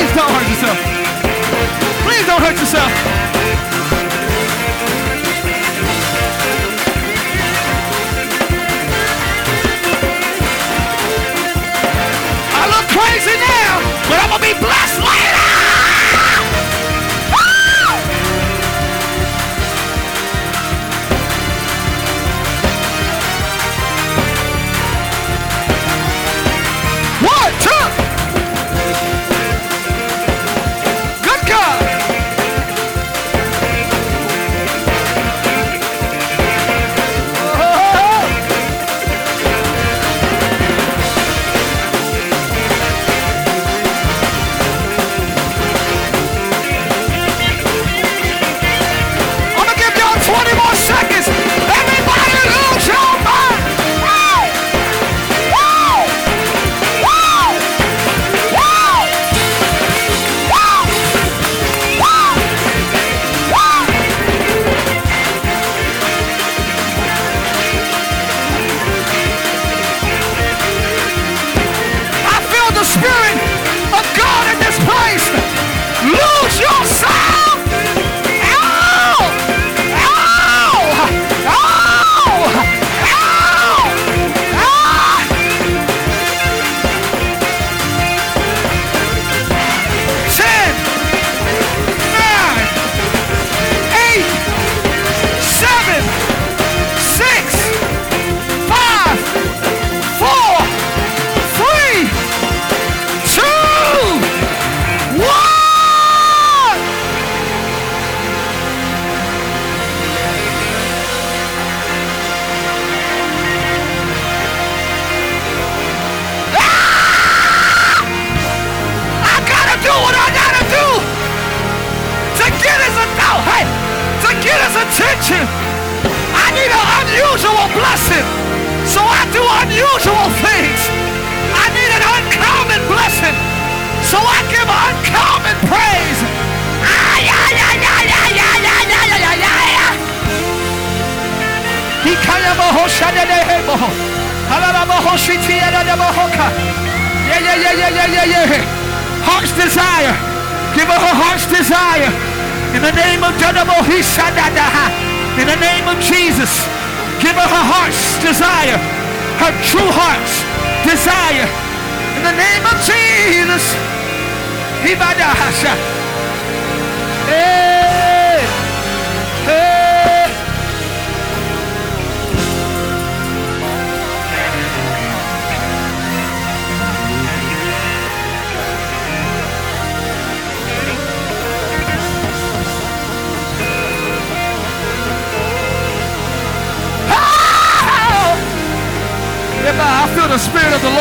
Please 0.00 0.16
don't 0.16 0.30
hurt 0.32 0.48
yourself. 0.48 0.78
Please 2.06 2.26
don't 2.26 2.40
hurt 2.40 2.58
yourself. 2.58 2.90
I 12.56 12.64
look 12.72 12.88
crazy 12.96 13.36
now, 13.44 13.76
but 14.08 14.16
I'm 14.24 14.30
going 14.30 14.40
to 14.40 14.48
be 14.48 14.58
blessed 14.64 14.99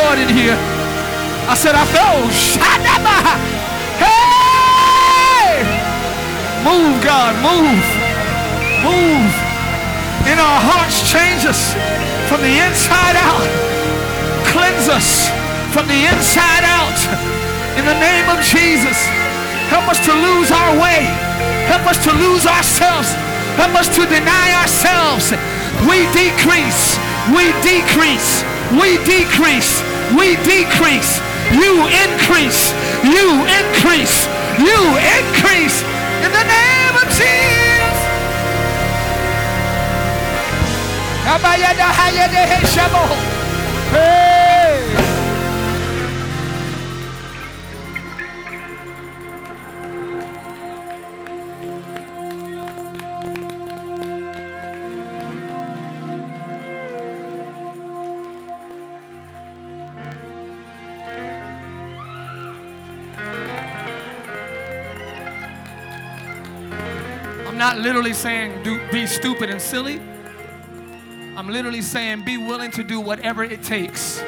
Lord 0.10 0.26
in 0.26 0.34
here. 0.34 0.58
I 1.46 1.54
said, 1.54 1.78
I 1.78 1.86
felt 1.86 2.34
Shadaba. 2.34 3.30
Hey! 4.02 5.62
Move, 6.66 6.98
God, 7.06 7.38
move. 7.46 7.86
Move. 8.82 9.30
In 10.26 10.42
our 10.42 10.60
hearts, 10.66 11.06
change 11.06 11.46
us 11.46 11.78
from 12.26 12.42
the 12.42 12.58
inside 12.58 13.22
out. 13.22 13.46
Cleanse 14.50 14.90
us 14.90 15.30
from 15.70 15.86
the 15.86 16.10
inside 16.10 16.66
out. 16.66 16.98
In 17.78 17.86
the 17.86 17.98
name 18.02 18.26
of 18.34 18.42
Jesus. 18.42 18.98
Help 19.70 19.86
us 19.94 20.02
to 20.10 20.14
lose 20.26 20.50
our 20.50 20.74
way. 20.82 21.06
Help 21.70 21.86
us 21.86 22.02
to 22.02 22.12
lose 22.18 22.50
ourselves. 22.50 23.14
Help 23.62 23.78
us 23.78 23.86
to 23.94 24.10
deny 24.10 24.58
ourselves. 24.58 25.38
We 25.86 26.10
decrease. 26.18 26.98
We 27.30 27.54
decrease. 27.62 28.42
We 28.74 28.98
decrease 29.06 29.86
we 30.18 30.36
decrease. 30.42 31.22
You 31.54 31.86
increase. 32.06 32.74
You 33.04 33.46
increase. 33.46 34.28
You 34.58 34.82
increase. 34.98 35.84
In 36.26 36.32
the 36.32 36.46
name 36.46 36.96
of 36.98 37.08
Jesus. 37.10 37.98
Hey. 43.92 44.19
Literally 67.90 68.14
saying 68.14 68.62
do, 68.62 68.80
be 68.92 69.08
stupid 69.08 69.50
and 69.50 69.60
silly. 69.60 70.00
I'm 71.36 71.50
literally 71.50 71.82
saying 71.82 72.24
be 72.24 72.38
willing 72.38 72.70
to 72.74 72.84
do 72.84 73.00
whatever 73.00 73.44
it 73.44 73.64
takes. 73.64 74.20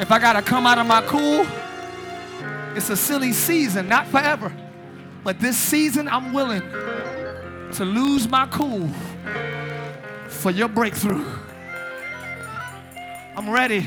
If 0.00 0.10
I 0.10 0.18
got 0.18 0.32
to 0.32 0.40
come 0.40 0.66
out 0.66 0.78
of 0.78 0.86
my 0.86 1.02
cool, 1.02 1.46
it's 2.74 2.88
a 2.88 2.96
silly 2.96 3.34
season, 3.34 3.88
not 3.88 4.06
forever. 4.06 4.50
But 5.22 5.38
this 5.38 5.58
season, 5.58 6.08
I'm 6.08 6.32
willing 6.32 6.62
to 7.72 7.84
lose 7.84 8.26
my 8.26 8.46
cool 8.46 8.88
for 10.28 10.50
your 10.50 10.68
breakthrough. 10.68 11.26
I'm 13.36 13.50
ready 13.50 13.86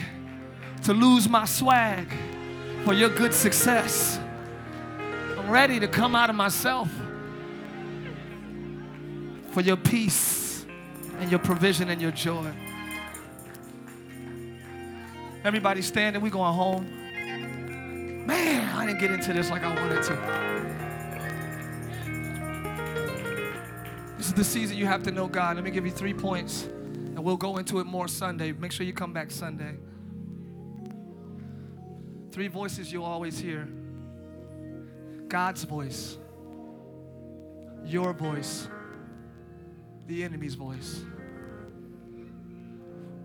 to 0.84 0.94
lose 0.94 1.28
my 1.28 1.46
swag 1.46 2.06
for 2.86 2.94
your 2.94 3.10
good 3.10 3.34
success. 3.34 4.20
I'm 5.40 5.50
ready 5.50 5.80
to 5.80 5.88
come 5.88 6.16
out 6.16 6.30
of 6.30 6.36
myself 6.36 6.88
for 9.54 9.62
your 9.62 9.78
peace 9.78 10.66
and 11.20 11.30
your 11.30 11.40
provision 11.40 11.90
and 11.90 12.02
your 12.02 12.12
joy. 12.12 12.52
Everybody 15.44 15.84
standing, 15.84 16.22
we 16.22 16.30
going 16.32 16.54
home. 16.54 18.26
Man, 18.26 18.76
I 18.76 18.86
didn't 18.88 19.00
get 19.00 19.12
into 19.12 19.32
this 19.34 19.52
like 19.52 19.64
I 19.64 19.76
wanted 19.76 20.02
to. 20.04 20.16
This 24.18 24.28
is 24.28 24.34
the 24.34 24.44
season 24.44 24.78
you 24.78 24.88
have 24.88 25.04
to 25.04 25.12
know 25.12 25.28
God. 25.28 25.58
Let 25.58 25.66
me 25.66 25.72
give 25.72 25.86
you 25.86 25.92
three 25.92 26.14
points, 26.14 26.64
and 26.64 27.24
we'll 27.24 27.38
go 27.38 27.58
into 27.58 27.80
it 27.80 27.84
more 27.86 28.08
Sunday. 28.08 28.54
Make 28.54 28.72
sure 28.72 28.86
you 28.86 28.94
come 28.94 29.14
back 29.14 29.30
Sunday. 29.30 29.76
Three 32.32 32.48
voices 32.48 32.92
you'll 32.92 33.06
always 33.06 33.38
hear 33.38 33.68
God's 35.28 35.64
voice, 35.66 36.18
your 37.86 38.14
voice, 38.14 38.68
the 40.08 40.24
enemy's 40.24 40.56
voice. 40.56 41.04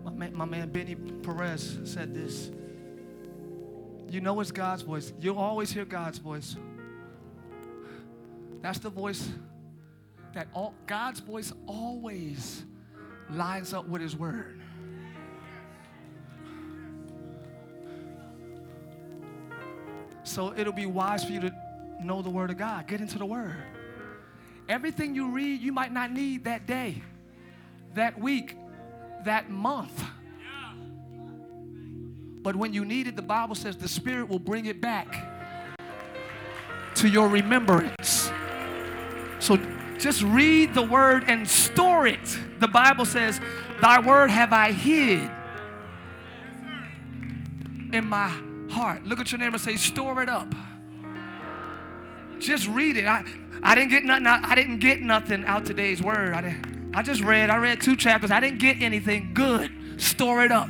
My 0.03 0.11
man, 0.11 0.35
my 0.35 0.45
man 0.45 0.69
Benny 0.69 0.95
Perez 0.95 1.79
said 1.83 2.13
this. 2.13 2.51
You 4.09 4.21
know 4.21 4.39
it's 4.39 4.51
God's 4.51 4.81
voice. 4.81 5.13
You'll 5.19 5.37
always 5.37 5.71
hear 5.71 5.85
God's 5.85 6.17
voice. 6.17 6.55
That's 8.61 8.79
the 8.79 8.89
voice 8.89 9.29
that 10.33 10.47
all, 10.53 10.73
God's 10.87 11.19
voice 11.19 11.53
always 11.67 12.63
lines 13.29 13.73
up 13.73 13.87
with 13.87 14.01
His 14.01 14.15
word. 14.15 14.59
So 20.23 20.53
it'll 20.55 20.73
be 20.73 20.85
wise 20.85 21.23
for 21.23 21.31
you 21.31 21.41
to 21.41 21.53
know 22.03 22.21
the 22.21 22.29
word 22.29 22.49
of 22.51 22.57
God. 22.57 22.87
Get 22.87 23.01
into 23.01 23.17
the 23.17 23.25
word. 23.25 23.55
Everything 24.69 25.15
you 25.15 25.31
read, 25.31 25.61
you 25.61 25.71
might 25.71 25.91
not 25.91 26.11
need 26.11 26.43
that 26.43 26.67
day, 26.67 27.01
that 27.95 28.19
week, 28.19 28.55
that 29.25 29.49
month. 29.49 30.03
But 32.43 32.55
when 32.55 32.71
you 32.71 32.85
need 32.85 33.07
it, 33.07 33.15
the 33.15 33.23
Bible 33.23 33.55
says 33.55 33.75
the 33.77 33.89
Spirit 33.89 34.29
will 34.29 34.39
bring 34.39 34.67
it 34.67 34.79
back 34.79 35.25
to 36.95 37.09
your 37.09 37.27
remembrance. 37.27 38.31
So 39.39 39.57
just 39.97 40.21
read 40.21 40.75
the 40.75 40.83
word 40.83 41.23
and 41.27 41.49
store 41.49 42.05
it. 42.05 42.37
The 42.59 42.67
Bible 42.67 43.05
says, 43.05 43.41
Thy 43.81 43.99
word 43.99 44.29
have 44.29 44.53
I 44.53 44.71
hid 44.71 45.31
in 47.91 48.05
my 48.05 48.29
heart. 48.69 49.03
Look 49.05 49.19
at 49.19 49.31
your 49.31 49.39
neighbor 49.39 49.55
and 49.55 49.61
say, 49.61 49.77
Store 49.77 50.21
it 50.21 50.29
up. 50.29 50.53
Just 52.39 52.67
read 52.67 52.95
it. 52.95 53.05
I, 53.05 53.25
I 53.61 53.75
didn't 53.75 53.89
get 53.89 54.03
nothing. 54.03 54.27
I, 54.27 54.39
I 54.43 54.55
didn't 54.55 54.79
get 54.79 55.01
nothing 55.01 55.45
out 55.45 55.65
today's 55.65 56.01
word. 56.01 56.33
I, 56.33 56.41
didn't, 56.41 56.91
I 56.93 57.01
just 57.01 57.21
read. 57.21 57.49
I 57.49 57.57
read 57.57 57.81
two 57.81 57.95
chapters. 57.95 58.31
I 58.31 58.39
didn't 58.39 58.59
get 58.59 58.81
anything 58.81 59.31
good. 59.33 59.71
Store 59.97 60.43
it 60.43 60.51
up. 60.51 60.69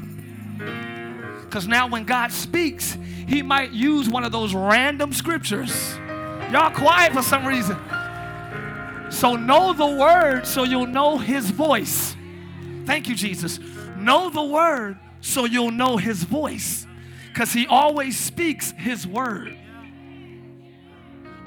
Because 1.45 1.67
now 1.67 1.87
when 1.87 2.03
God 2.03 2.31
speaks, 2.31 2.97
He 3.27 3.41
might 3.41 3.71
use 3.71 4.09
one 4.09 4.23
of 4.23 4.31
those 4.31 4.53
random 4.53 5.13
scriptures. 5.13 5.97
Y'all 6.51 6.71
quiet 6.71 7.13
for 7.13 7.21
some 7.21 7.45
reason. 7.45 7.77
So 9.11 9.35
know 9.35 9.73
the 9.73 9.85
word 9.85 10.47
so 10.47 10.63
you'll 10.63 10.87
know 10.87 11.17
his 11.17 11.49
voice. 11.49 12.15
Thank 12.85 13.07
you, 13.07 13.15
Jesus. 13.15 13.59
Know 13.97 14.29
the 14.29 14.43
word 14.43 14.97
so 15.21 15.45
you'll 15.45 15.71
know 15.71 15.97
his 15.97 16.23
voice. 16.23 16.87
Because 17.27 17.53
he 17.53 17.67
always 17.67 18.17
speaks 18.17 18.71
his 18.71 19.05
word. 19.05 19.59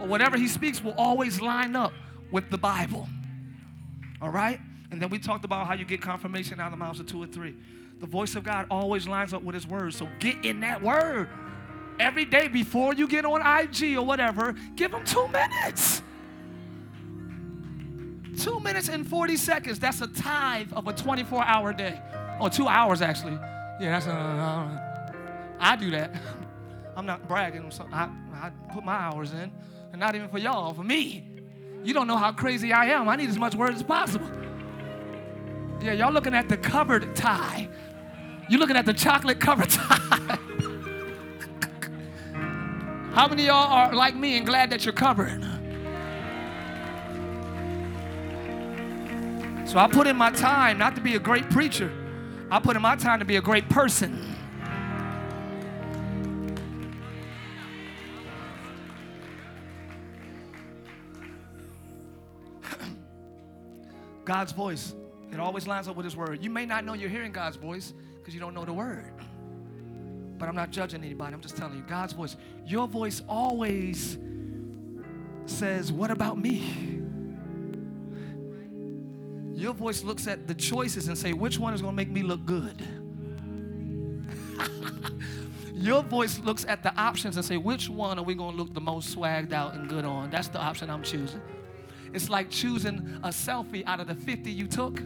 Or 0.03 0.09
whatever 0.09 0.37
he 0.37 0.49
speaks 0.49 0.83
will 0.83 0.95
always 0.99 1.41
line 1.41 1.77
up 1.77 1.93
with 2.33 2.51
the 2.51 2.59
Bible. 2.59 3.09
All 4.21 4.31
right? 4.31 4.61
And 4.91 5.01
then 5.01 5.11
we 5.11 5.19
talked 5.19 5.45
about 5.45 5.69
how 5.69 5.75
you 5.75 5.85
get 5.85 6.03
confirmation 6.03 6.59
out 6.59 6.67
of 6.67 6.73
the 6.73 6.77
mouths 6.77 6.99
of 6.99 7.07
two 7.07 7.23
or 7.23 7.27
three. 7.27 7.55
The 8.01 8.07
voice 8.07 8.35
of 8.35 8.43
God 8.43 8.67
always 8.69 9.07
lines 9.07 9.33
up 9.33 9.43
with 9.43 9.55
his 9.55 9.65
word. 9.65 9.95
So 9.95 10.09
get 10.19 10.45
in 10.45 10.59
that 10.61 10.83
word. 10.83 11.29
Every 12.01 12.25
day 12.25 12.49
before 12.49 12.95
you 12.95 13.07
get 13.07 13.25
on 13.25 13.41
IG 13.41 13.97
or 13.97 14.03
whatever, 14.05 14.57
give 14.75 14.93
him 14.93 15.05
two 15.05 15.29
minutes. 15.29 16.03
Two 18.39 18.59
minutes 18.59 18.89
and 18.89 19.07
40 19.07 19.37
seconds. 19.37 19.79
That's 19.79 20.01
a 20.01 20.09
tithe 20.09 20.73
of 20.73 20.89
a 20.89 20.93
24 20.93 21.45
hour 21.45 21.73
day. 21.73 22.01
Or 22.41 22.51
two 22.51 22.67
hours, 22.67 23.03
actually. 23.03 23.39
Yeah, 23.81 24.01
that's 24.01 24.07
a. 24.07 24.13
Uh, 24.13 25.55
I 25.61 25.77
do 25.77 25.93
that. 25.93 26.13
I'm 26.97 27.07
not 27.07 27.29
bragging. 27.29 27.71
I, 27.93 28.09
I 28.35 28.51
put 28.73 28.85
my 28.85 28.95
hours 28.95 29.33
in. 29.33 29.53
And 29.93 30.01
not 30.01 30.15
even 30.15 30.29
for 30.29 30.39
y'all, 30.39 30.75
for 30.75 30.83
me. 30.83 31.25
You 31.85 31.95
don't 31.95 32.07
know 32.07 32.17
how 32.17 32.33
crazy 32.33 32.73
I 32.73 32.87
am. 32.87 33.09
I 33.09 33.17
need 33.17 33.29
as 33.29 33.39
much 33.39 33.55
word 33.55 33.75
as 33.75 33.83
possible. 33.83 34.27
Yeah, 35.83 35.93
y'all 35.93 36.13
looking 36.13 36.35
at 36.35 36.49
the 36.49 36.57
covered 36.57 37.15
Tye. 37.15 37.69
You're 38.49 38.61
looking 38.61 38.77
at 38.77 38.87
the 38.87 38.95
chocolate 38.95 39.41
covered 39.41 39.71
Tye. 39.71 40.39
How 43.13 43.29
many 43.29 43.47
y'all 43.47 43.71
are 43.71 43.95
like 43.95 44.15
me 44.15 44.37
and 44.39 44.47
glad 44.47 44.71
that 44.71 44.87
you're 44.87 44.95
covered? 44.95 45.43
So 49.67 49.79
I 49.79 49.89
put 49.89 50.07
in 50.07 50.17
my 50.17 50.31
time 50.31 50.79
not 50.79 50.95
to 50.95 51.01
be 51.01 51.17
a 51.17 51.19
great 51.19 51.49
preacher, 51.51 51.91
I 52.51 52.59
put 52.61 52.77
in 52.77 52.83
my 52.83 52.97
time 52.97 53.19
to 53.19 53.25
be 53.25 53.37
a 53.37 53.43
great 53.43 53.69
person. 53.69 54.32
God's 64.33 64.53
voice, 64.53 64.95
it 65.31 65.39
always 65.39 65.67
lines 65.67 65.89
up 65.89 65.97
with 65.97 66.05
His 66.05 66.17
word. 66.17 66.43
You 66.43 66.49
may 66.49 66.65
not 66.65 66.87
know 66.87 66.95
you're 66.95 67.11
hearing 67.11 67.33
God's 67.33 67.59
voice 67.59 67.93
because 68.17 68.33
you 68.33 68.41
don't 68.41 68.55
know 68.55 68.65
the 68.65 68.73
word. 68.73 69.13
But 70.39 70.49
I'm 70.49 70.57
not 70.57 70.71
judging 70.71 71.05
anybody, 71.05 71.35
I'm 71.35 71.43
just 71.43 71.55
telling 71.55 71.77
you 71.77 71.83
God's 71.83 72.15
voice. 72.15 72.39
Your 72.67 72.89
voice 72.89 73.21
always 73.29 74.17
says, 75.45 75.93
What 75.93 76.11
about 76.11 76.39
me? 76.39 77.03
Your 79.53 79.75
voice 79.75 80.03
looks 80.03 80.27
at 80.27 80.47
the 80.47 80.55
choices 80.55 81.09
and 81.09 81.19
say, 81.19 81.35
which 81.35 81.59
one 81.59 81.75
is 81.75 81.83
going 81.83 81.93
to 81.93 81.97
make 81.97 82.09
me 82.11 82.23
look 82.23 82.47
good? 82.47 82.83
Your 85.75 86.03
voice 86.03 86.39
looks 86.39 86.65
at 86.65 86.83
the 86.83 86.93
options 86.99 87.37
and 87.37 87.45
say, 87.45 87.59
which 87.59 87.89
one 87.89 88.19
are 88.19 88.25
we 88.25 88.35
going 88.35 88.53
to 88.53 88.57
look 88.57 88.73
the 88.73 88.81
most 88.81 89.15
swagged 89.15 89.53
out 89.53 89.75
and 89.75 89.89
good 89.89 90.05
on? 90.05 90.31
That's 90.31 90.49
the 90.49 90.59
option 90.59 90.91
I'm 90.91 91.03
choosing. 91.03 91.43
It's 92.13 92.29
like 92.29 92.51
choosing 92.51 93.21
a 93.23 93.29
selfie 93.29 93.85
out 93.87 94.01
of 94.01 94.07
the 94.07 94.15
50 94.15 94.51
you 94.51 94.67
took. 94.67 95.01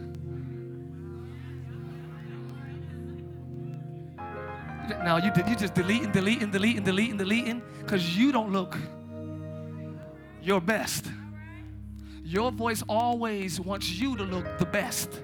No, 5.03 5.17
you 5.17 5.31
you 5.47 5.55
just 5.55 5.73
deleting, 5.73 6.11
deleting, 6.11 6.49
deleting, 6.51 6.83
deleting, 6.83 7.17
deleting, 7.17 7.61
because 7.79 8.17
you 8.17 8.31
don't 8.31 8.51
look 8.51 8.77
your 10.41 10.61
best. 10.61 11.05
Your 12.23 12.51
voice 12.51 12.83
always 12.87 13.59
wants 13.59 13.89
you 13.89 14.15
to 14.17 14.23
look 14.23 14.57
the 14.57 14.65
best. 14.65 15.21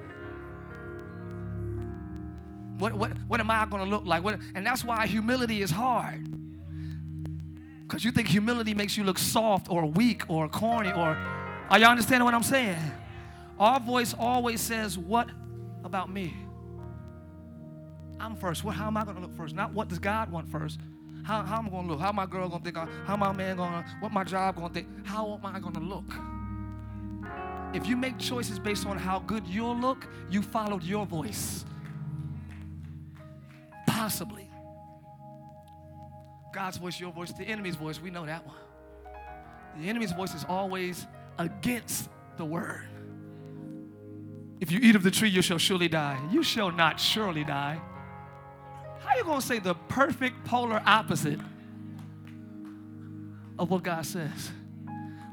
What, 2.78 2.94
what, 2.94 3.12
what 3.28 3.40
am 3.40 3.52
I 3.52 3.66
going 3.66 3.84
to 3.84 3.90
look 3.90 4.06
like? 4.06 4.24
What, 4.24 4.40
and 4.56 4.66
that's 4.66 4.84
why 4.84 5.06
humility 5.08 5.62
is 5.62 5.72
hard. 5.72 6.28
Because 7.82 8.04
you 8.04 8.12
think 8.12 8.28
humility 8.28 8.74
makes 8.74 8.98
you 8.98 9.04
look 9.04 9.18
soft 9.18 9.70
or 9.70 9.86
weak 9.86 10.24
or 10.30 10.50
corny 10.50 10.92
or. 10.92 11.18
Are 11.74 11.80
y'all 11.80 11.90
understanding 11.90 12.24
what 12.24 12.36
I'm 12.36 12.44
saying? 12.44 12.78
Our 13.58 13.80
voice 13.80 14.14
always 14.20 14.62
says, 14.62 14.96
What 14.96 15.28
about 15.84 16.08
me? 16.08 16.32
I'm 18.20 18.36
first. 18.36 18.64
What, 18.64 18.76
how 18.76 18.86
am 18.86 18.96
I 18.96 19.04
going 19.04 19.16
to 19.16 19.22
look 19.24 19.36
first? 19.36 19.56
Not 19.56 19.74
what 19.74 19.88
does 19.88 19.98
God 19.98 20.32
want 20.32 20.48
first. 20.48 20.80
How, 21.24 21.42
how 21.42 21.58
am 21.58 21.66
I 21.66 21.70
going 21.72 21.88
to 21.88 21.94
look? 21.94 22.00
How 22.00 22.12
my 22.12 22.28
girl 22.28 22.48
going 22.48 22.62
to 22.62 22.72
think? 22.72 22.90
How 23.08 23.18
my 23.18 23.34
man 23.34 23.58
going 23.58 23.72
to, 23.72 23.90
what 24.02 24.12
my 24.12 24.24
job 24.24 24.56
going 24.56 24.68
to 24.68 24.74
think? 24.76 24.88
How 25.04 25.34
am 25.34 25.44
I 25.48 25.60
going 25.60 25.74
to 25.74 25.80
look? 25.80 26.14
If 27.74 27.88
you 27.88 27.98
make 27.98 28.20
choices 28.20 28.60
based 28.60 28.86
on 28.86 29.00
how 29.00 29.18
good 29.18 29.48
you'll 29.48 29.76
look, 29.76 30.08
you 30.30 30.44
followed 30.44 30.84
your 30.84 31.08
voice. 31.08 31.66
Possibly. 33.88 34.48
God's 36.54 36.78
voice, 36.78 37.00
your 37.00 37.12
voice, 37.12 37.32
the 37.32 37.46
enemy's 37.46 37.76
voice, 37.76 38.00
we 38.00 38.12
know 38.12 38.28
that 38.28 38.46
one. 38.46 38.58
The 39.82 39.90
enemy's 39.90 40.12
voice 40.12 40.36
is 40.36 40.46
always 40.48 41.08
against 41.38 42.10
the 42.38 42.46
word. 42.46 42.88
If 44.60 44.72
you 44.72 44.80
eat 44.82 44.96
of 44.96 45.04
the 45.04 45.12
tree, 45.12 45.30
you 45.30 45.42
shall 45.42 45.58
surely 45.58 45.88
die. 45.88 46.20
You 46.32 46.42
shall 46.44 46.72
not 46.72 47.00
surely 47.00 47.44
die. 47.44 47.82
How 49.04 49.18
you 49.18 49.24
going 49.24 49.42
to 49.42 49.46
say 49.46 49.60
the 49.60 49.76
perfect 49.76 50.46
polar 50.46 50.82
opposite 50.86 51.40
of 53.60 53.70
what 53.70 53.84
God 53.84 54.06
says? 54.06 54.52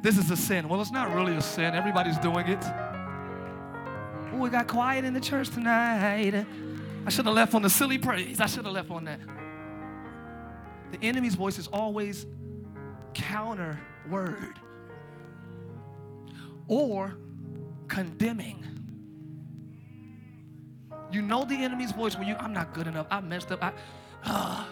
This 0.02 0.18
is 0.18 0.30
a 0.30 0.36
sin. 0.36 0.68
Well, 0.68 0.80
it's 0.80 0.90
not 0.90 1.14
really 1.14 1.36
a 1.36 1.42
sin. 1.42 1.74
Everybody's 1.74 2.18
doing 2.18 2.46
it. 2.48 2.64
Oh, 4.32 4.38
we 4.38 4.50
got 4.50 4.66
quiet 4.66 5.04
in 5.04 5.14
the 5.14 5.20
church 5.20 5.50
tonight. 5.50 6.46
I 7.06 7.10
should 7.10 7.26
have 7.26 7.34
left 7.34 7.54
on 7.54 7.62
the 7.62 7.70
silly 7.70 7.98
praise. 7.98 8.40
I 8.40 8.46
should 8.46 8.64
have 8.64 8.74
left 8.74 8.90
on 8.90 9.04
that. 9.04 9.20
The 10.90 11.06
enemy's 11.06 11.36
voice 11.36 11.58
is 11.58 11.68
always 11.68 12.26
counter 13.14 13.78
word 14.08 14.58
or 16.70 17.12
condemning. 17.88 18.64
You 21.10 21.20
know 21.20 21.44
the 21.44 21.56
enemy's 21.56 21.90
voice 21.90 22.16
when 22.16 22.28
you, 22.28 22.36
I'm 22.36 22.52
not 22.52 22.72
good 22.72 22.86
enough, 22.86 23.08
I 23.10 23.20
messed 23.20 23.50
up. 23.50 23.62
I, 23.62 23.72
uh, 24.24 24.64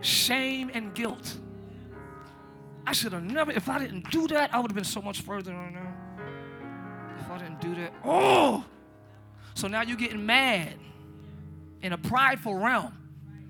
shame 0.00 0.70
and 0.74 0.92
guilt. 0.94 1.36
I 2.84 2.92
should 2.92 3.12
have 3.12 3.22
never, 3.22 3.52
if 3.52 3.68
I 3.68 3.78
didn't 3.78 4.10
do 4.10 4.26
that, 4.28 4.52
I 4.52 4.58
would 4.58 4.72
have 4.72 4.74
been 4.74 4.82
so 4.82 5.00
much 5.00 5.20
further 5.20 5.52
right 5.52 5.72
now. 5.72 5.94
If 7.20 7.30
I 7.30 7.38
didn't 7.38 7.60
do 7.60 7.74
that, 7.76 7.94
oh! 8.04 8.64
So 9.54 9.68
now 9.68 9.82
you're 9.82 9.96
getting 9.96 10.26
mad 10.26 10.74
in 11.80 11.92
a 11.92 11.98
prideful 11.98 12.56
realm 12.56 12.92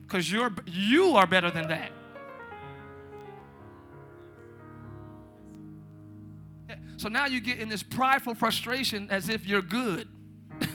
because 0.07 0.31
you're 0.31 0.53
you 0.67 1.17
are 1.17 1.27
better 1.27 1.51
than 1.51 1.69
that. 1.69 1.93
So 6.97 7.09
now 7.09 7.27
you 7.27 7.41
get 7.41 7.59
in 7.59 7.69
this 7.69 7.83
prideful 7.83 8.35
frustration 8.35 9.09
as 9.11 9.29
if 9.29 9.47
you're 9.47 9.63
good. 9.63 10.09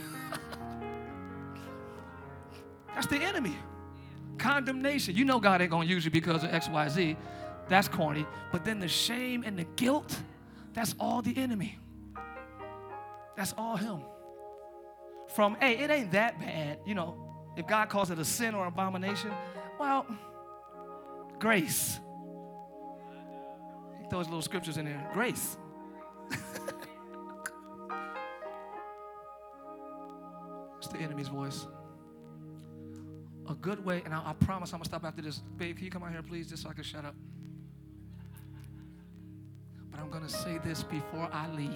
That's 2.96 3.08
the 3.08 3.18
enemy. 3.18 3.56
Condemnation. 4.38 5.16
You 5.16 5.26
know 5.26 5.40
God 5.40 5.62
ain't 5.62 5.72
gonna 5.72 5.86
use 5.86 6.06
you 6.06 6.12
because 6.12 6.44
of 6.44 6.50
XYZ. 6.50 7.16
That's 7.70 7.88
corny. 7.88 8.26
But 8.52 8.66
then 8.66 8.80
the 8.80 8.88
shame 8.88 9.44
and 9.46 9.58
the 9.58 9.66
guilt, 9.76 10.18
that's 10.74 10.96
all 11.00 11.22
the 11.22 11.36
enemy. 11.38 11.80
That's 13.38 13.54
all 13.58 13.78
him. 13.78 14.02
From, 15.30 15.56
hey, 15.60 15.78
it 15.78 15.90
ain't 15.90 16.12
that 16.12 16.40
bad. 16.40 16.80
You 16.86 16.96
know, 16.96 17.16
if 17.56 17.68
God 17.68 17.90
calls 17.90 18.12
it 18.12 18.20
a 18.20 18.26
sin 18.26 18.54
or 18.54 18.68
abomination, 18.68 19.32
well, 19.80 20.06
grace. 21.40 22.00
Those 24.10 24.26
little 24.26 24.42
scriptures 24.42 24.78
in 24.78 24.86
there. 24.86 25.10
Grace. 25.14 25.58
it's 30.78 30.88
the 30.88 31.00
enemy's 31.00 31.28
voice. 31.28 31.68
A 33.50 33.56
good 33.56 33.84
way, 33.84 34.02
and 34.06 34.14
I, 34.14 34.30
I 34.30 34.34
promise 34.34 34.72
I'm 34.72 34.80
gonna 34.80 34.86
stop 34.86 35.04
after 35.04 35.22
this. 35.22 35.40
Babe, 35.58 35.76
can 35.76 35.86
you 35.86 35.92
come 35.92 36.04
out 36.04 36.12
here, 36.12 36.24
please, 36.24 36.48
just 36.48 36.64
so 36.64 36.70
I 36.70 36.74
can 36.74 36.84
shut 36.84 37.06
up? 37.06 37.16
But 39.92 40.00
I'm 40.00 40.10
gonna 40.10 40.30
say 40.30 40.60
this 40.64 40.84
before 40.84 41.30
I 41.32 41.50
leave. 41.50 41.70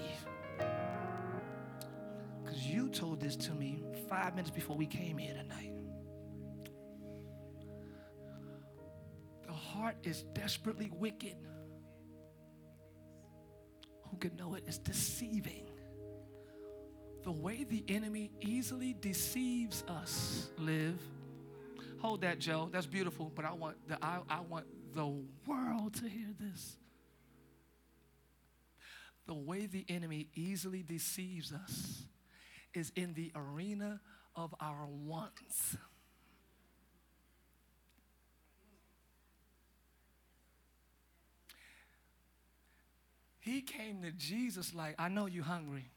Because 2.44 2.66
you 2.66 2.90
told 2.90 3.20
this 3.20 3.36
to 3.36 3.52
me 3.52 3.84
five 4.10 4.36
minutes 4.36 4.50
before 4.50 4.78
we 4.78 4.86
came 4.86 5.18
here 5.18 5.34
tonight. 5.34 5.74
The 9.46 9.54
heart 9.54 9.98
is 10.04 10.24
desperately 10.34 10.90
wicked. 10.94 11.36
Who 14.18 14.30
can 14.30 14.38
know? 14.38 14.56
It's 14.56 14.80
deceiving. 14.80 15.70
The 17.24 17.32
way 17.32 17.66
the 17.70 17.84
enemy 17.88 18.32
easily 18.42 18.96
deceives 19.00 19.84
us, 19.88 20.50
live. 20.58 21.00
Hold 22.00 22.22
that, 22.22 22.40
Joe. 22.40 22.68
That's 22.72 22.88
beautiful, 22.88 23.32
but 23.36 23.46
I 23.46 23.54
want 23.54 23.76
the 23.88 24.04
I, 24.04 24.22
I 24.28 24.40
want 24.40 24.66
the 24.96 25.06
world 25.46 25.94
to 25.96 26.10
hear 26.10 26.30
this. 26.40 26.78
The 29.28 29.36
way 29.36 29.68
the 29.68 29.86
enemy 29.88 30.30
easily 30.34 30.82
deceives 30.82 31.54
us 31.54 32.04
is 32.74 32.92
in 32.96 33.14
the 33.14 33.32
arena 33.36 34.02
of 34.36 34.56
our 34.60 34.88
wants. 34.88 35.78
He 43.48 43.62
came 43.62 44.02
to 44.02 44.12
Jesus 44.12 44.74
like, 44.74 44.96
I 45.00 45.08
know 45.08 45.26
you're 45.26 45.42
hungry. 45.42 45.90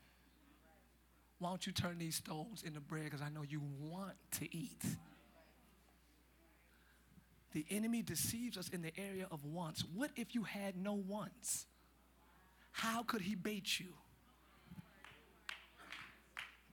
Why 1.40 1.48
don't 1.48 1.66
you 1.66 1.72
turn 1.72 1.98
these 1.98 2.14
stones 2.14 2.62
into 2.64 2.78
bread 2.78 3.06
because 3.06 3.22
I 3.22 3.28
know 3.28 3.42
you 3.42 3.60
want 3.80 4.14
to 4.38 4.56
eat. 4.56 4.84
The 7.52 7.66
enemy 7.68 8.02
deceives 8.02 8.56
us 8.56 8.68
in 8.68 8.82
the 8.82 8.92
area 8.96 9.26
of 9.32 9.44
wants. 9.44 9.82
What 9.96 10.12
if 10.14 10.32
you 10.32 10.44
had 10.44 10.76
no 10.76 10.92
wants? 10.92 11.66
How 12.70 13.02
could 13.02 13.22
he 13.22 13.34
bait 13.34 13.80
you? 13.80 13.94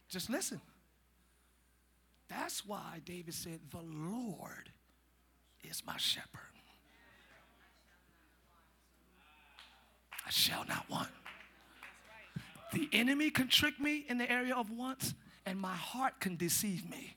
Just 0.10 0.30
listen. 0.30 0.62
That's 2.30 2.64
why 2.68 3.02
David 3.04 3.34
said, 3.34 3.62
The 3.72 3.82
Lord 3.82 4.70
is 5.64 5.82
my 5.88 5.98
shepherd. 5.98 6.57
I 10.28 10.30
shall 10.30 10.66
not 10.68 10.90
want. 10.90 11.08
The 12.74 12.90
enemy 12.92 13.30
can 13.30 13.48
trick 13.48 13.80
me 13.80 14.06
in 14.10 14.18
the 14.18 14.30
area 14.30 14.54
of 14.54 14.70
wants, 14.70 15.14
and 15.46 15.58
my 15.58 15.74
heart 15.74 16.20
can 16.20 16.36
deceive 16.36 16.90
me. 16.90 17.16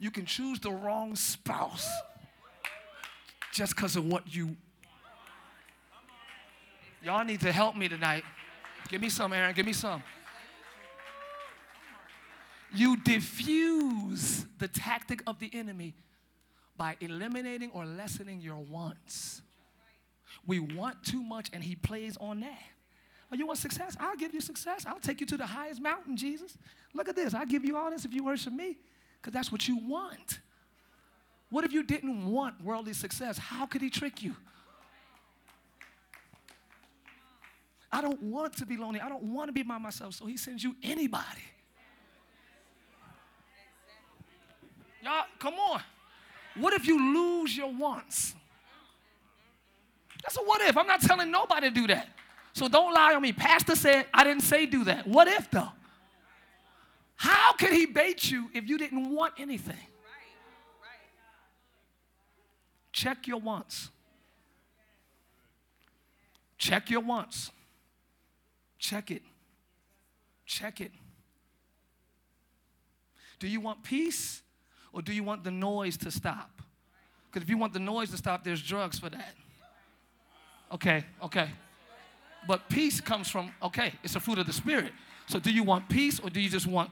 You 0.00 0.10
can 0.10 0.26
choose 0.26 0.58
the 0.58 0.72
wrong 0.72 1.14
spouse 1.14 1.88
just 3.52 3.76
because 3.76 3.94
of 3.94 4.06
what 4.06 4.34
you. 4.34 4.56
Y'all 7.04 7.24
need 7.24 7.40
to 7.42 7.52
help 7.52 7.76
me 7.76 7.88
tonight. 7.88 8.24
Give 8.88 9.00
me 9.00 9.08
some, 9.08 9.32
Aaron. 9.32 9.54
Give 9.54 9.64
me 9.64 9.72
some. 9.72 10.02
You 12.74 12.96
diffuse 12.96 14.46
the 14.58 14.66
tactic 14.66 15.22
of 15.28 15.38
the 15.38 15.50
enemy 15.54 15.94
by 16.76 16.96
eliminating 17.00 17.70
or 17.70 17.84
lessening 17.84 18.40
your 18.40 18.58
wants. 18.58 19.42
We 20.46 20.60
want 20.60 21.02
too 21.04 21.22
much, 21.22 21.50
and 21.52 21.62
he 21.62 21.76
plays 21.76 22.16
on 22.18 22.40
that. 22.40 22.62
Oh, 23.32 23.36
you 23.36 23.46
want 23.46 23.58
success? 23.58 23.96
I'll 24.00 24.16
give 24.16 24.34
you 24.34 24.40
success. 24.40 24.84
I'll 24.86 24.98
take 25.00 25.20
you 25.20 25.26
to 25.26 25.36
the 25.36 25.46
highest 25.46 25.80
mountain, 25.80 26.16
Jesus. 26.16 26.56
Look 26.94 27.08
at 27.08 27.16
this. 27.16 27.34
I'll 27.34 27.46
give 27.46 27.64
you 27.64 27.76
all 27.76 27.90
this 27.90 28.04
if 28.04 28.12
you 28.12 28.24
worship 28.24 28.52
me, 28.52 28.76
because 29.20 29.32
that's 29.32 29.52
what 29.52 29.68
you 29.68 29.78
want. 29.78 30.40
What 31.50 31.64
if 31.64 31.72
you 31.72 31.82
didn't 31.82 32.30
want 32.30 32.62
worldly 32.62 32.92
success? 32.92 33.38
How 33.38 33.66
could 33.66 33.82
he 33.82 33.90
trick 33.90 34.22
you? 34.22 34.34
I 37.92 38.00
don't 38.00 38.22
want 38.22 38.56
to 38.58 38.66
be 38.66 38.76
lonely. 38.76 39.00
I 39.00 39.08
don't 39.08 39.24
want 39.24 39.48
to 39.48 39.52
be 39.52 39.62
by 39.64 39.78
myself. 39.78 40.14
So 40.14 40.26
he 40.26 40.36
sends 40.36 40.62
you 40.62 40.76
anybody. 40.82 41.42
Y'all, 45.02 45.24
come 45.38 45.54
on. 45.54 45.82
What 46.56 46.72
if 46.72 46.86
you 46.86 47.14
lose 47.14 47.56
your 47.56 47.72
wants? 47.72 48.34
That's 50.22 50.36
a 50.36 50.40
what 50.40 50.60
if. 50.62 50.76
I'm 50.76 50.86
not 50.86 51.00
telling 51.00 51.30
nobody 51.30 51.68
to 51.68 51.74
do 51.74 51.86
that. 51.88 52.08
So 52.52 52.68
don't 52.68 52.92
lie 52.92 53.14
on 53.14 53.22
me. 53.22 53.32
Pastor 53.32 53.76
said, 53.76 54.06
I 54.12 54.24
didn't 54.24 54.42
say 54.42 54.66
do 54.66 54.84
that. 54.84 55.06
What 55.06 55.28
if 55.28 55.50
though? 55.50 55.68
How 57.16 57.52
could 57.52 57.72
he 57.72 57.86
bait 57.86 58.30
you 58.30 58.50
if 58.54 58.68
you 58.68 58.78
didn't 58.78 59.14
want 59.14 59.34
anything? 59.38 59.76
Check 62.92 63.26
your 63.26 63.38
wants. 63.38 63.90
Check 66.58 66.90
your 66.90 67.00
wants. 67.00 67.50
Check 68.78 69.10
it. 69.10 69.22
Check 70.44 70.80
it. 70.80 70.92
Do 73.38 73.48
you 73.48 73.60
want 73.60 73.82
peace 73.82 74.42
or 74.92 75.02
do 75.02 75.12
you 75.12 75.22
want 75.22 75.44
the 75.44 75.50
noise 75.50 75.96
to 75.98 76.10
stop? 76.10 76.60
Because 77.30 77.42
if 77.42 77.50
you 77.50 77.56
want 77.56 77.72
the 77.72 77.78
noise 77.78 78.10
to 78.10 78.16
stop, 78.16 78.44
there's 78.44 78.62
drugs 78.62 78.98
for 78.98 79.08
that. 79.08 79.34
Okay, 80.72 81.04
okay. 81.22 81.48
But 82.46 82.68
peace 82.68 83.00
comes 83.00 83.28
from, 83.28 83.52
okay, 83.62 83.92
it's 84.02 84.16
a 84.16 84.20
fruit 84.20 84.38
of 84.38 84.46
the 84.46 84.52
Spirit. 84.52 84.92
So 85.26 85.38
do 85.38 85.52
you 85.52 85.62
want 85.62 85.88
peace 85.88 86.20
or 86.20 86.30
do 86.30 86.40
you 86.40 86.48
just 86.48 86.66
want 86.66 86.90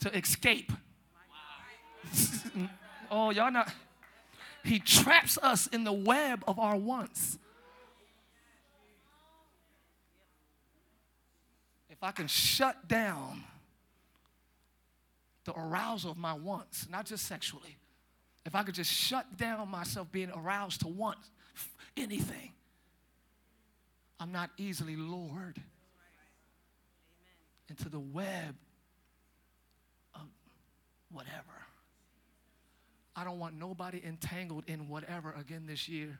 to 0.00 0.16
escape? 0.16 0.72
oh, 3.10 3.30
y'all 3.30 3.50
not. 3.50 3.72
He 4.64 4.78
traps 4.78 5.38
us 5.42 5.66
in 5.68 5.84
the 5.84 5.92
web 5.92 6.44
of 6.46 6.58
our 6.58 6.76
wants. 6.76 7.38
If 11.90 12.02
I 12.02 12.10
can 12.12 12.26
shut 12.26 12.88
down 12.88 13.44
the 15.44 15.52
arousal 15.58 16.12
of 16.12 16.18
my 16.18 16.32
wants, 16.32 16.88
not 16.88 17.06
just 17.06 17.26
sexually, 17.26 17.76
if 18.44 18.54
I 18.54 18.62
could 18.62 18.74
just 18.74 18.92
shut 18.92 19.36
down 19.36 19.68
myself 19.68 20.10
being 20.12 20.30
aroused 20.30 20.80
to 20.80 20.88
want 20.88 21.18
anything, 21.96 22.52
I'm 24.20 24.32
not 24.32 24.50
easily 24.56 24.96
lured 24.96 25.60
into 27.68 27.88
the 27.88 28.00
web 28.00 28.54
of 30.14 30.28
whatever. 31.10 31.42
I 33.14 33.24
don't 33.24 33.38
want 33.38 33.58
nobody 33.58 34.00
entangled 34.04 34.64
in 34.66 34.88
whatever 34.88 35.34
again 35.38 35.64
this 35.66 35.88
year 35.88 36.18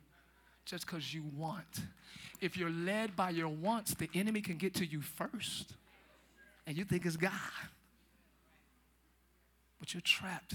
just 0.65 0.87
because 0.87 1.13
you 1.13 1.25
want. 1.37 1.83
If 2.41 2.57
you're 2.57 2.71
led 2.71 3.17
by 3.17 3.31
your 3.31 3.49
wants, 3.49 3.95
the 3.95 4.09
enemy 4.15 4.41
can 4.41 4.57
get 4.57 4.75
to 4.75 4.87
you 4.87 5.01
first. 5.01 5.75
And 6.67 6.77
you 6.77 6.85
think 6.85 7.07
it's 7.07 7.17
God. 7.17 7.33
But 9.81 9.95
you're 9.95 10.01
trapped 10.01 10.55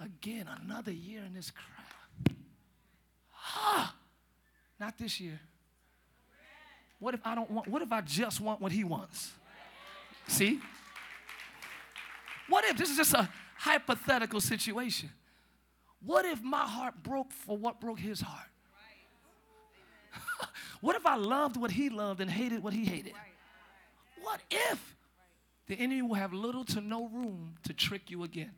again 0.00 0.48
another 0.62 0.92
year 0.92 1.22
in 1.24 1.34
this 1.34 1.50
crap. 1.50 2.36
Ah, 3.36 3.93
not 4.78 4.98
this 4.98 5.20
year. 5.20 5.40
What 6.98 7.14
if 7.14 7.20
I 7.24 7.34
don't 7.34 7.50
want, 7.50 7.68
what 7.68 7.82
if 7.82 7.92
I 7.92 8.00
just 8.00 8.40
want 8.40 8.60
what 8.60 8.72
he 8.72 8.84
wants? 8.84 9.32
See? 10.26 10.60
What 12.48 12.64
if 12.64 12.76
this 12.76 12.90
is 12.90 12.96
just 12.96 13.14
a 13.14 13.28
hypothetical 13.58 14.40
situation? 14.40 15.10
What 16.04 16.24
if 16.24 16.42
my 16.42 16.66
heart 16.66 16.94
broke 17.02 17.32
for 17.32 17.56
what 17.56 17.80
broke 17.80 17.98
his 17.98 18.20
heart? 18.20 18.48
what 20.80 20.96
if 20.96 21.06
I 21.06 21.16
loved 21.16 21.56
what 21.56 21.70
he 21.70 21.88
loved 21.88 22.20
and 22.20 22.30
hated 22.30 22.62
what 22.62 22.72
he 22.72 22.84
hated? 22.84 23.14
What 24.22 24.40
if 24.50 24.96
the 25.66 25.74
enemy 25.74 26.02
will 26.02 26.14
have 26.14 26.32
little 26.32 26.64
to 26.66 26.80
no 26.80 27.08
room 27.08 27.54
to 27.64 27.72
trick 27.72 28.10
you 28.10 28.22
again? 28.22 28.52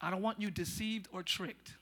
I 0.00 0.10
don't 0.10 0.22
want 0.22 0.40
you 0.40 0.50
deceived 0.50 1.08
or 1.12 1.22
tricked. 1.22 1.74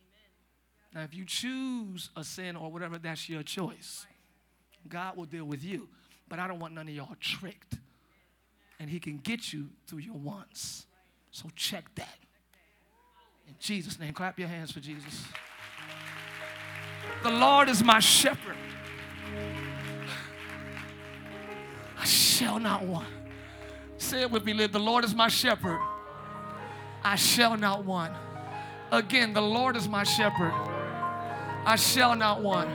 Now, 0.95 1.03
if 1.03 1.15
you 1.15 1.25
choose 1.25 2.11
a 2.17 2.23
sin 2.23 2.55
or 2.55 2.71
whatever, 2.71 2.99
that's 2.99 3.29
your 3.29 3.43
choice. 3.43 4.07
God 4.89 5.17
will 5.17 5.25
deal 5.25 5.45
with 5.45 5.65
you. 5.65 5.89
But 6.29 6.39
I 6.39 6.47
don't 6.47 6.59
want 6.59 6.75
none 6.75 6.89
of 6.89 6.95
y'all 6.95 7.17
tricked. 7.21 7.79
And 8.79 8.91
He 8.91 9.01
can 9.01 9.19
get 9.19 9.53
you 9.53 9.69
through 9.87 10.01
your 10.01 10.15
wants. 10.15 10.87
So 11.31 11.49
check 11.57 11.85
that. 11.95 12.19
In 13.49 13.55
Jesus' 13.59 13.99
name, 13.99 14.13
clap 14.13 14.39
your 14.39 14.49
hands 14.49 14.71
for 14.71 14.81
Jesus. 14.81 15.25
The 17.23 17.31
Lord 17.31 17.69
is 17.69 17.83
my 17.83 18.01
shepherd. 18.01 18.57
I 21.99 22.05
shall 22.05 22.59
not 22.59 22.85
want. 22.85 23.09
Say 23.97 24.23
it 24.23 24.31
with 24.31 24.45
me, 24.45 24.53
live. 24.53 24.73
The 24.73 24.81
Lord 24.81 25.05
is 25.05 25.15
my 25.15 25.29
shepherd. 25.29 25.81
I 27.05 27.17
shall 27.17 27.57
not 27.57 27.85
want. 27.85 28.13
Again, 28.91 29.33
the 29.33 29.43
Lord 29.43 29.77
is 29.77 29.89
my 29.89 30.05
shepherd. 30.05 30.53
I 31.65 31.77
shall 31.77 32.17
not 32.17 32.43
want. 32.43 32.69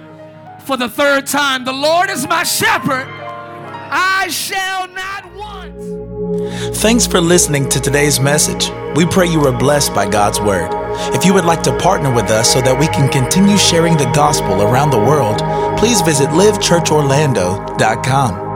For 0.64 0.78
the 0.78 0.88
third 0.88 1.28
time, 1.28 1.66
the 1.66 1.74
Lord 1.74 2.10
is 2.10 2.26
my 2.28 2.44
shepherd. 2.44 3.06
I 3.90 4.28
shall 4.30 4.88
not 4.88 5.34
want. 5.34 5.76
Thanks 6.76 7.08
for 7.08 7.22
listening 7.22 7.70
to 7.70 7.80
today's 7.80 8.20
message. 8.20 8.70
We 8.96 9.06
pray 9.06 9.28
you 9.28 9.46
are 9.46 9.58
blessed 9.58 9.94
by 9.94 10.10
God's 10.10 10.40
word. 10.40 10.72
If 11.14 11.26
you 11.26 11.34
would 11.34 11.46
like 11.46 11.64
to 11.64 11.78
partner 11.78 12.14
with 12.14 12.30
us 12.30 12.52
so 12.52 12.62
that 12.62 12.78
we 12.80 12.88
can 12.88 13.10
continue 13.10 13.58
sharing 13.58 13.98
the 13.98 14.10
gospel 14.12 14.62
around 14.62 14.92
the 14.92 15.00
world, 15.00 15.40
please 15.78 16.02
visit 16.02 16.30
livechurchorlando.com. 16.30 18.47